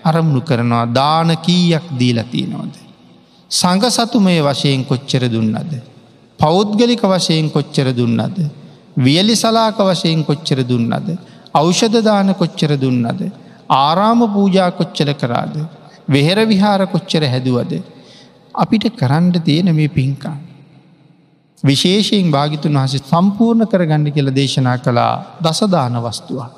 අරමුණු 0.03 0.41
කරනවා 0.41 0.85
දාන 0.89 1.31
කීයක් 1.37 1.85
දීලතියනවද. 1.99 2.75
සඟ 3.51 3.83
සතුමය 3.89 4.37
වශයෙන් 4.41 4.85
කොච්චර 4.85 5.23
දුන්නද. 5.29 5.71
පෞද්ගලික 6.39 7.03
වශයෙන් 7.03 7.49
කොච්චර 7.49 7.87
දුන්නද. 7.93 8.37
වියලි 8.97 9.35
සලාක 9.35 9.77
වශයෙන් 9.79 10.23
කොච්චර 10.23 10.59
දුන්නද. 10.63 11.17
අවෂධදාන 11.53 12.35
කොච්චර 12.35 12.71
දුන්නද. 12.75 13.21
ආරාම 13.69 14.19
පූජා 14.29 14.71
කොච්චර 14.71 15.13
කරාද. 15.13 15.55
වෙහෙර 16.07 16.39
විහාර 16.45 16.81
කොච්චර 16.87 17.23
හැදුවද. 17.25 17.73
අපිට 18.55 18.85
කරන්න 18.91 19.31
තියෙන 19.41 19.75
මේ 19.75 19.87
පින්කා. 19.89 20.37
විශේෂයෙන් 21.63 22.31
භාගිතුන් 22.31 22.73
වහසේ 22.75 23.03
සම්පූර්ණ 23.03 23.67
කරගන්න 23.67 24.11
කියල 24.11 24.29
දේශනා 24.31 24.77
කළා 24.79 25.13
දසදාන 25.39 25.95
වස්තුවා. 25.99 26.49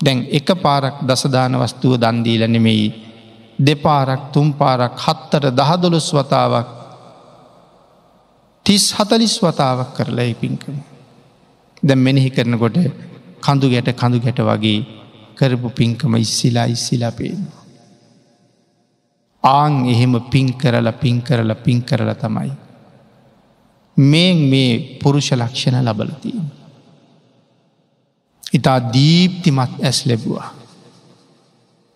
දැන් 0.00 0.26
එක 0.30 0.48
පාරක් 0.56 0.96
දසදාන 1.02 1.52
වස්තුව 1.56 1.92
දන්දීල 1.96 2.42
නෙමෙයි 2.46 2.86
දෙපාරක් 3.58 4.32
තුම් 4.32 4.52
පාරක් 4.52 4.94
හත්තර 4.96 5.44
දහදොළොස් 5.52 6.08
වතාවක් 6.12 6.68
තිස් 8.66 8.84
හතලිස් 8.92 9.34
වතාවක් 9.38 9.90
කරලා 9.94 10.34
පින්කම. 10.34 10.76
දැ 11.82 11.96
මෙනෙහි 11.96 12.30
කරනකොට 12.30 12.76
කඳු 13.40 13.66
ගැට 13.68 13.90
කඳු 13.92 14.18
ගැට 14.20 14.40
වගේ 14.40 14.80
කරපු 15.38 15.68
පින්කම 15.70 16.14
ඉස්සිලා 16.16 16.66
ඉස්සිලා 16.66 17.12
පේනවා. 17.12 17.64
ආං 19.44 19.74
එහෙම 19.86 20.14
පින් 20.32 20.48
කරලා 20.54 20.92
පින් 20.92 21.22
කරලා 21.22 21.56
පින් 21.56 21.82
කරලා 21.82 22.14
තමයි. 22.14 22.52
මේ 23.96 24.30
මේ 24.50 24.98
පුරුෂ 25.02 25.30
ලක්ෂණ 25.32 25.84
ලබලතිීම. 25.84 26.46
ඉතා 28.52 28.78
දීප්තිමත් 28.92 29.72
ඇස් 29.82 29.98
ලැබවා. 30.06 30.48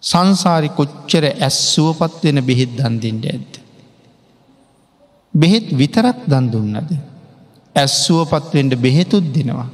සංසාරි 0.02 0.68
කොච්චර 0.70 1.24
ඇස් 1.26 1.56
සුවපත් 1.74 2.22
වෙන 2.24 2.38
බෙහෙත් 2.48 2.70
දන්දිෙන්ට 2.78 3.24
ඇද්ද. 3.26 3.52
බෙහෙත් 5.34 5.66
විතරක් 5.72 6.18
දන් 6.26 6.46
දුන්නද. 6.52 6.90
ඇස් 7.74 7.92
සුවපත්වෙන්ට 8.06 8.74
බෙහෙතුත් 8.76 9.26
දෙනවා. 9.34 9.68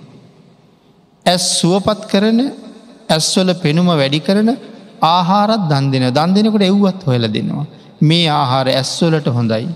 ඇස් 1.27 1.45
සුවපත් 1.61 2.01
කරන 2.11 2.41
ඇස්වල 3.09 3.51
පෙනුම 3.55 3.89
වැඩි 3.93 4.21
කරන 4.21 4.51
ආහාරත් 5.09 5.63
දන් 5.71 5.85
දෙෙන 5.93 6.07
දන් 6.11 6.31
දෙෙනකට 6.35 6.63
එව්වත් 6.63 7.03
හොයල 7.05 7.27
දෙනවා. 7.29 7.67
මේ 8.03 8.29
ආහාර 8.31 8.67
ඇස්වලට 8.71 9.29
හොඳයි. 9.29 9.67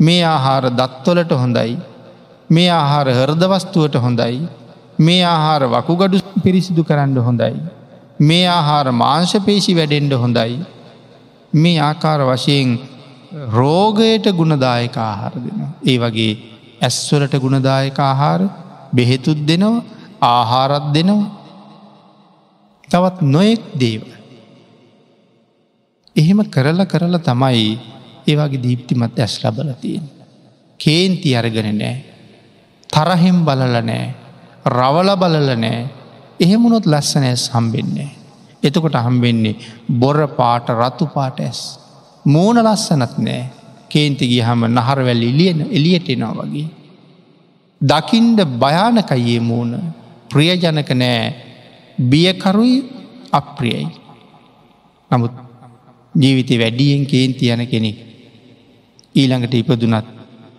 මේ 0.00 0.22
ආහාර 0.24 0.64
දත්වලට 0.70 1.32
හොඳයි. 1.34 1.72
මේ 2.50 2.70
ආහාර 2.70 3.06
හරදවස්තුවට 3.10 3.96
හොඳයි. 3.96 4.36
මේ 4.98 5.22
ආහාර 5.24 5.62
වකුගඩු 5.66 6.18
පිරිසිදු 6.44 6.82
කරන්න 6.84 7.18
හොඳයි. 7.18 7.54
මේ 8.20 8.46
ආහාර 8.48 8.86
මාංශපේශි 8.94 9.72
වැඩෙන්ඩ 9.74 10.14
හොඳයි. 10.14 10.54
මේ 11.52 11.78
ආකාර 11.80 12.20
වශයෙන් 12.22 12.78
රෝගයට 13.50 14.26
ගුණදායක 14.32 14.96
ආහාර 15.00 15.34
දෙන. 15.36 15.60
ඒ 15.84 15.98
වගේ 15.98 16.32
ඇස්වලට 16.82 17.34
ගුණදායක 17.36 17.98
ආහාර 18.00 18.40
බෙහෙතුත් 18.92 19.40
දෙනවා 19.46 19.84
ආහාරත් 20.30 20.86
දෙනවා. 20.94 21.41
තවත් 22.92 23.24
නොයෙක් 23.24 23.62
දේව. 23.74 24.04
එහෙම 26.16 26.40
කරලා 26.46 26.84
කරලා 26.84 27.20
තමයි 27.20 27.78
ඒවාගේ 28.28 28.62
දීප්තිමත් 28.62 29.18
ඇස් 29.18 29.34
ලබලතියෙන්. 29.44 30.04
කේන්ති 30.80 31.36
අරගෙන 31.36 31.70
නෑ. 31.72 31.94
තරහෙම් 32.90 33.38
බලල 33.44 33.76
නෑ. 33.82 34.14
රවල 34.68 35.10
බලල 35.16 35.48
නෑ. 35.56 35.88
එහෙමුණොත් 36.40 36.86
ලස්සන 36.86 37.24
ඇස් 37.24 37.48
හම්බෙන්නේ. 37.48 38.10
එතකොට 38.62 38.96
හම්බෙන්නේ 38.96 39.56
බොර 39.90 40.20
පාට 40.38 40.68
රතු 40.70 41.06
පාට 41.06 41.40
ඇස්. 41.40 41.60
මූන 42.24 42.60
ලස්සනත් 42.60 43.16
නෑ 43.18 43.42
කේන්තිගිය 43.88 44.42
හම 44.42 44.68
නහරවැල් 44.68 45.22
එලියන 45.22 45.64
එලියටෙනවා 45.70 46.44
වගේ. 46.44 46.68
දකිින්ඩ 47.80 48.44
භයානකයේ 48.60 49.40
මූුණ 49.40 49.80
ප්‍රියජනක 50.30 50.92
නෑ 50.94 51.51
බියකරුයි 51.98 52.76
අප්‍රියයි. 53.32 53.88
නමුත් 55.10 55.32
ජීවිතය 56.14 56.58
වැඩියෙන් 56.58 57.06
කේන්ති 57.06 57.50
යන 57.50 57.66
කෙනෙක් 57.66 57.98
ඊළඟට 59.14 59.54
ඉපදුනත් 59.54 60.06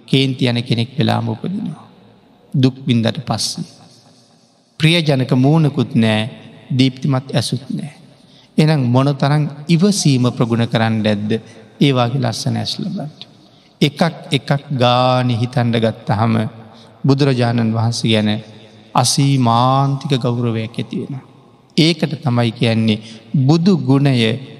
කේන්ති 0.05 0.47
යන 0.47 0.63
කෙනෙක් 0.63 0.89
වෙලාම 0.97 1.29
උපදිනවා. 1.29 1.89
දුක් 2.53 2.75
බින්දට 2.85 3.19
පස්සේ. 3.21 3.65
ප්‍රියජනක 4.79 5.31
මූුණකුත් 5.35 5.95
නෑ 5.95 6.29
දීප්තිමත් 6.69 7.27
ඇසුත් 7.31 7.65
නෑ. 7.69 7.93
එනම් 8.57 8.81
මොන 8.85 9.09
තරං 9.15 9.43
ඉවසීම 9.67 10.25
ප්‍රගුණ 10.31 10.67
කරන්න 10.67 11.05
ඇද්ද 11.05 11.31
ඒවාගේ 11.79 12.21
ලස්සන 12.21 12.57
ඇස්ලබට. 12.57 13.19
එකක් 13.81 14.01
එකක් 14.31 14.49
ගානි 14.73 15.35
හිතන්ඩ 15.35 15.75
ගත්ත 15.77 16.07
හම 16.11 16.35
බුදුරජාණන් 17.03 17.73
වහන්සේ 17.73 18.11
ගැන 18.11 18.29
අසී 18.95 19.37
මාන්තික 19.39 20.13
ගෞරවයක් 20.17 20.75
ඇතිවෙන. 20.75 21.21
ඒකට 21.77 22.15
තමයි 22.21 22.51
කියන්නේ 22.53 23.03
බුදු 23.39 23.77
ගුණය 23.79 24.15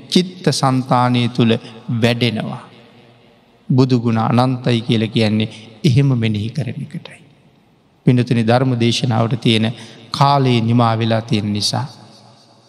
චිත්ත 0.10 0.46
සන්තානය 0.52 1.30
තුළ 1.30 1.54
වැඩෙනවා. 2.02 2.64
බුදුගුණ 3.70 4.20
අනන්තයි 4.20 4.82
කියල 4.82 5.04
කියන්නේ 5.08 5.54
එහෙම 5.84 6.10
මෙනෙහි 6.16 6.50
කරන 6.50 6.78
එකටයි. 6.78 7.20
පිනතුනි 8.06 8.44
ධර්ම 8.44 8.72
දේශනාවට 8.80 9.42
තියෙන 9.42 9.68
කාලයේ 10.12 10.62
නිමා 10.62 10.94
වෙලා 10.98 11.22
තියෙන 11.22 11.54
නිසා. 11.54 11.86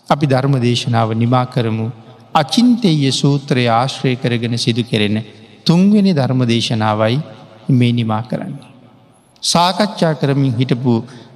අපි 0.09 0.27
ධර්ම 0.27 0.55
දේශනාව 0.61 1.11
නිමා 1.15 1.47
කරමු 1.47 1.87
අචින්තෙය 2.35 3.13
සූත්‍රය 3.13 3.65
ආශ්‍රය 3.71 4.17
කරගෙන 4.17 4.57
සිදු 4.59 4.85
කෙරෙන 4.85 5.19
තුන්වෙනි 5.65 6.13
ධර්ම 6.13 6.41
දේශනාවයි 6.47 7.19
මේ 7.71 7.93
නිමා 7.93 8.23
කරන්නේ. 8.23 8.73
සාකච්ඡා 9.43 10.15
කරමින් 10.15 10.57
හිටපු 10.57 10.95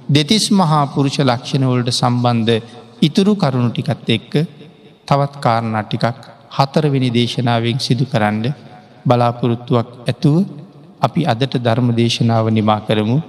දෙතිස් 0.09 0.45
මහා 0.51 0.85
පුරුෂ 0.87 1.17
ලක්ෂණවලට 1.21 1.89
සම්බන්ධ 1.91 2.53
ඉතුරු 3.01 3.33
කරුණු 3.35 3.69
ටිකත් 3.71 4.09
එක්ක 4.09 4.33
තවත් 5.07 5.33
කාරණා 5.39 5.83
ටිකක් 5.83 6.21
හතරවෙනි 6.51 7.09
දේශනාවෙන් 7.11 7.77
සිදු 7.79 8.05
කරන්න 8.05 8.45
බලාපොරොත්තුවක් 9.05 9.89
ඇතුව 10.03 10.37
අපි 10.99 11.21
අදට 11.25 11.53
ධර්ම 11.57 11.89
දේශනාව 11.93 12.45
නිමා 12.49 12.79
කරමු. 12.87 13.19